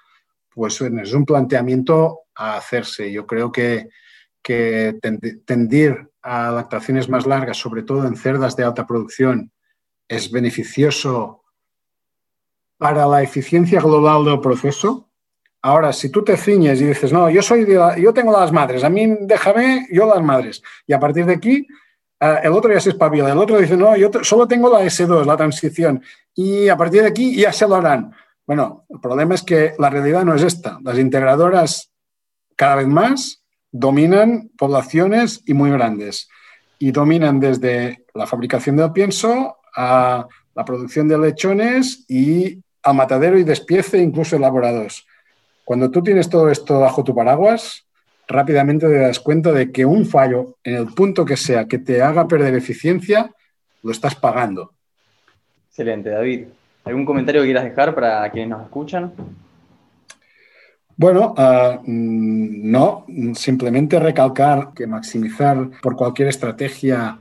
pues 0.54 0.80
es 0.80 1.14
un 1.14 1.26
planteamiento 1.26 2.20
a 2.36 2.58
hacerse. 2.58 3.12
Yo 3.12 3.26
creo 3.26 3.52
que, 3.52 3.90
que 4.44 4.96
tendir 5.46 6.08
a 6.22 6.52
lactaciones 6.52 7.10
más 7.10 7.26
largas, 7.26 7.58
sobre 7.58 7.82
todo 7.82 8.08
en 8.08 8.16
cerdas 8.16 8.56
de 8.56 8.64
alta 8.64 8.86
producción, 8.86 9.52
es 10.12 10.32
beneficioso 10.32 11.44
para 12.78 13.06
la 13.06 13.22
eficiencia 13.22 13.80
global 13.80 14.26
del 14.26 14.40
proceso. 14.40 15.10
Ahora, 15.62 15.94
si 15.94 16.10
tú 16.10 16.24
te 16.24 16.38
ciñes 16.38 16.82
y 16.82 16.86
dices, 16.86 17.14
no, 17.14 17.30
yo 17.30 17.42
soy 17.42 17.66
yo 17.66 18.14
tengo 18.14 18.32
las 18.32 18.52
madres, 18.52 18.84
a 18.84 18.90
mí 18.90 19.08
déjame, 19.22 19.88
yo 19.92 20.08
las 20.08 20.24
madres, 20.24 20.62
y 20.88 20.94
a 20.94 21.00
partir 21.00 21.26
de 21.26 21.34
aquí 21.34 21.68
Ah, 22.24 22.40
el 22.44 22.52
otro 22.52 22.72
ya 22.72 22.80
se 22.80 22.92
espabila, 22.92 23.32
el 23.32 23.38
otro 23.40 23.60
dice, 23.60 23.76
no, 23.76 23.98
yo 23.98 24.12
solo 24.22 24.48
tengo 24.48 24.70
la 24.70 24.86
S2, 24.86 25.26
la 25.26 25.36
transición, 25.36 26.04
y 26.36 26.70
a 26.70 26.78
partir 26.78 27.02
de 27.02 27.08
aquí 27.08 27.36
ya 27.36 27.52
se 27.52 27.68
lo 27.68 27.74
harán. 27.74 28.14
Bueno, 28.46 28.86
el 28.90 29.00
problema 29.00 29.34
es 29.34 29.42
que 29.42 29.74
la 29.80 29.90
realidad 29.90 30.24
no 30.24 30.36
es 30.36 30.44
esta. 30.44 30.78
Las 30.84 31.00
integradoras 31.00 31.92
cada 32.56 32.76
vez 32.76 32.88
más 32.88 33.44
dominan 33.72 34.52
poblaciones 34.56 35.42
y 35.48 35.56
muy 35.56 35.72
grandes. 35.72 36.30
Y 36.78 36.92
dominan 36.92 37.40
desde 37.40 38.06
la 38.14 38.28
fabricación 38.28 38.76
del 38.76 38.92
pienso 38.92 39.58
a 39.76 40.28
la 40.56 40.66
producción 40.66 41.08
de 41.08 41.18
lechones 41.18 42.06
y 42.08 42.60
a 42.84 42.94
matadero 42.94 43.38
y 43.38 43.44
despiece, 43.44 44.00
incluso 44.00 44.36
elaborados. 44.36 45.06
Cuando 45.64 45.90
tú 45.92 46.02
tienes 46.04 46.30
todo 46.30 46.50
esto 46.50 46.80
bajo 46.80 47.04
tu 47.04 47.16
paraguas, 47.16 47.86
rápidamente 48.28 48.88
te 48.88 49.00
das 49.00 49.20
cuenta 49.20 49.52
de 49.52 49.72
que 49.72 49.86
un 49.86 50.06
fallo, 50.06 50.58
en 50.64 50.76
el 50.76 50.88
punto 50.88 51.26
que 51.26 51.38
sea, 51.38 51.68
que 51.68 51.80
te 51.80 52.02
haga 52.02 52.28
perder 52.28 52.56
eficiencia, 52.56 53.32
lo 53.84 53.92
estás 53.92 54.16
pagando. 54.16 54.74
Excelente, 55.70 56.10
David. 56.10 56.48
¿Algún 56.84 57.06
comentario 57.06 57.42
que 57.42 57.48
quieras 57.48 57.64
dejar 57.64 57.94
para 57.94 58.30
quienes 58.32 58.50
nos 58.50 58.64
escuchan? 58.64 59.14
Bueno, 60.98 61.34
ah, 61.38 61.80
mm, 61.82 62.72
no, 62.72 63.06
simplemente 63.34 64.00
recalcar 64.00 64.70
que 64.76 64.88
maximizar 64.88 65.70
por 65.82 65.96
cualquier 65.96 66.28
estrategia 66.28 67.18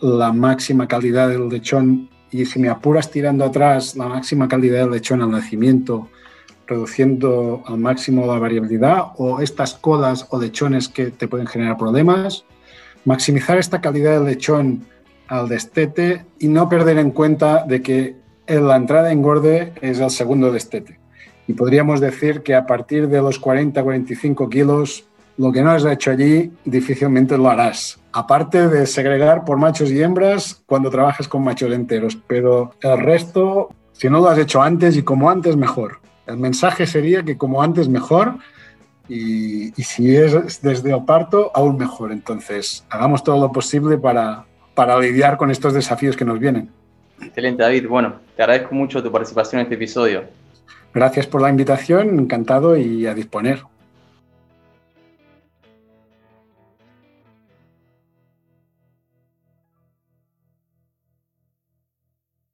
la 0.00 0.32
máxima 0.32 0.86
calidad 0.86 1.28
del 1.28 1.48
lechón 1.48 2.08
y 2.30 2.44
si 2.44 2.58
me 2.58 2.68
apuras 2.68 3.10
tirando 3.10 3.44
atrás 3.44 3.96
la 3.96 4.06
máxima 4.06 4.48
calidad 4.48 4.80
del 4.80 4.90
lechón 4.90 5.22
al 5.22 5.30
nacimiento 5.30 6.08
reduciendo 6.68 7.62
al 7.66 7.78
máximo 7.78 8.26
la 8.26 8.38
variabilidad 8.38 9.12
o 9.16 9.40
estas 9.40 9.74
codas 9.74 10.26
o 10.30 10.38
lechones 10.38 10.88
que 10.88 11.06
te 11.06 11.26
pueden 11.26 11.46
generar 11.46 11.78
problemas, 11.78 12.44
maximizar 13.04 13.58
esta 13.58 13.80
calidad 13.80 14.20
de 14.20 14.26
lechón 14.26 14.84
al 15.28 15.48
destete 15.48 16.26
y 16.38 16.48
no 16.48 16.68
perder 16.68 16.98
en 16.98 17.10
cuenta 17.10 17.64
de 17.64 17.82
que 17.82 18.16
la 18.46 18.76
entrada 18.76 19.10
en 19.10 19.18
engorde 19.18 19.72
es 19.80 19.98
el 20.00 20.10
segundo 20.10 20.52
destete. 20.52 20.98
Y 21.46 21.54
podríamos 21.54 22.00
decir 22.00 22.42
que 22.42 22.54
a 22.54 22.66
partir 22.66 23.08
de 23.08 23.22
los 23.22 23.40
40-45 23.40 24.48
kilos, 24.50 25.07
lo 25.38 25.52
que 25.52 25.62
no 25.62 25.70
has 25.70 25.84
hecho 25.84 26.10
allí 26.10 26.52
difícilmente 26.64 27.38
lo 27.38 27.48
harás. 27.48 27.98
Aparte 28.12 28.68
de 28.68 28.86
segregar 28.86 29.44
por 29.44 29.56
machos 29.56 29.90
y 29.90 30.02
hembras 30.02 30.60
cuando 30.66 30.90
trabajas 30.90 31.28
con 31.28 31.44
machos 31.44 31.72
enteros, 31.72 32.18
pero 32.26 32.74
el 32.82 32.98
resto, 32.98 33.70
si 33.92 34.10
no 34.10 34.18
lo 34.18 34.28
has 34.28 34.38
hecho 34.38 34.60
antes 34.60 34.96
y 34.96 35.02
como 35.02 35.30
antes, 35.30 35.56
mejor. 35.56 36.00
El 36.26 36.38
mensaje 36.38 36.86
sería 36.86 37.22
que 37.22 37.38
como 37.38 37.62
antes 37.62 37.88
mejor 37.88 38.38
y, 39.08 39.70
si 39.76 40.14
es 40.14 40.60
desde 40.60 40.92
el 40.92 41.04
parto, 41.04 41.52
aún 41.54 41.78
mejor. 41.78 42.10
Entonces, 42.10 42.84
hagamos 42.90 43.22
todo 43.22 43.40
lo 43.40 43.52
posible 43.52 43.96
para, 43.96 44.44
para 44.74 44.98
lidiar 44.98 45.36
con 45.36 45.52
estos 45.52 45.72
desafíos 45.72 46.16
que 46.16 46.24
nos 46.24 46.40
vienen. 46.40 46.68
Excelente, 47.22 47.62
David. 47.62 47.88
Bueno, 47.88 48.16
te 48.36 48.42
agradezco 48.42 48.74
mucho 48.74 49.02
tu 49.02 49.12
participación 49.12 49.60
en 49.60 49.66
este 49.66 49.76
episodio. 49.76 50.24
Gracias 50.92 51.28
por 51.28 51.40
la 51.40 51.48
invitación, 51.48 52.18
encantado 52.18 52.76
y 52.76 53.06
a 53.06 53.14
disponer. 53.14 53.62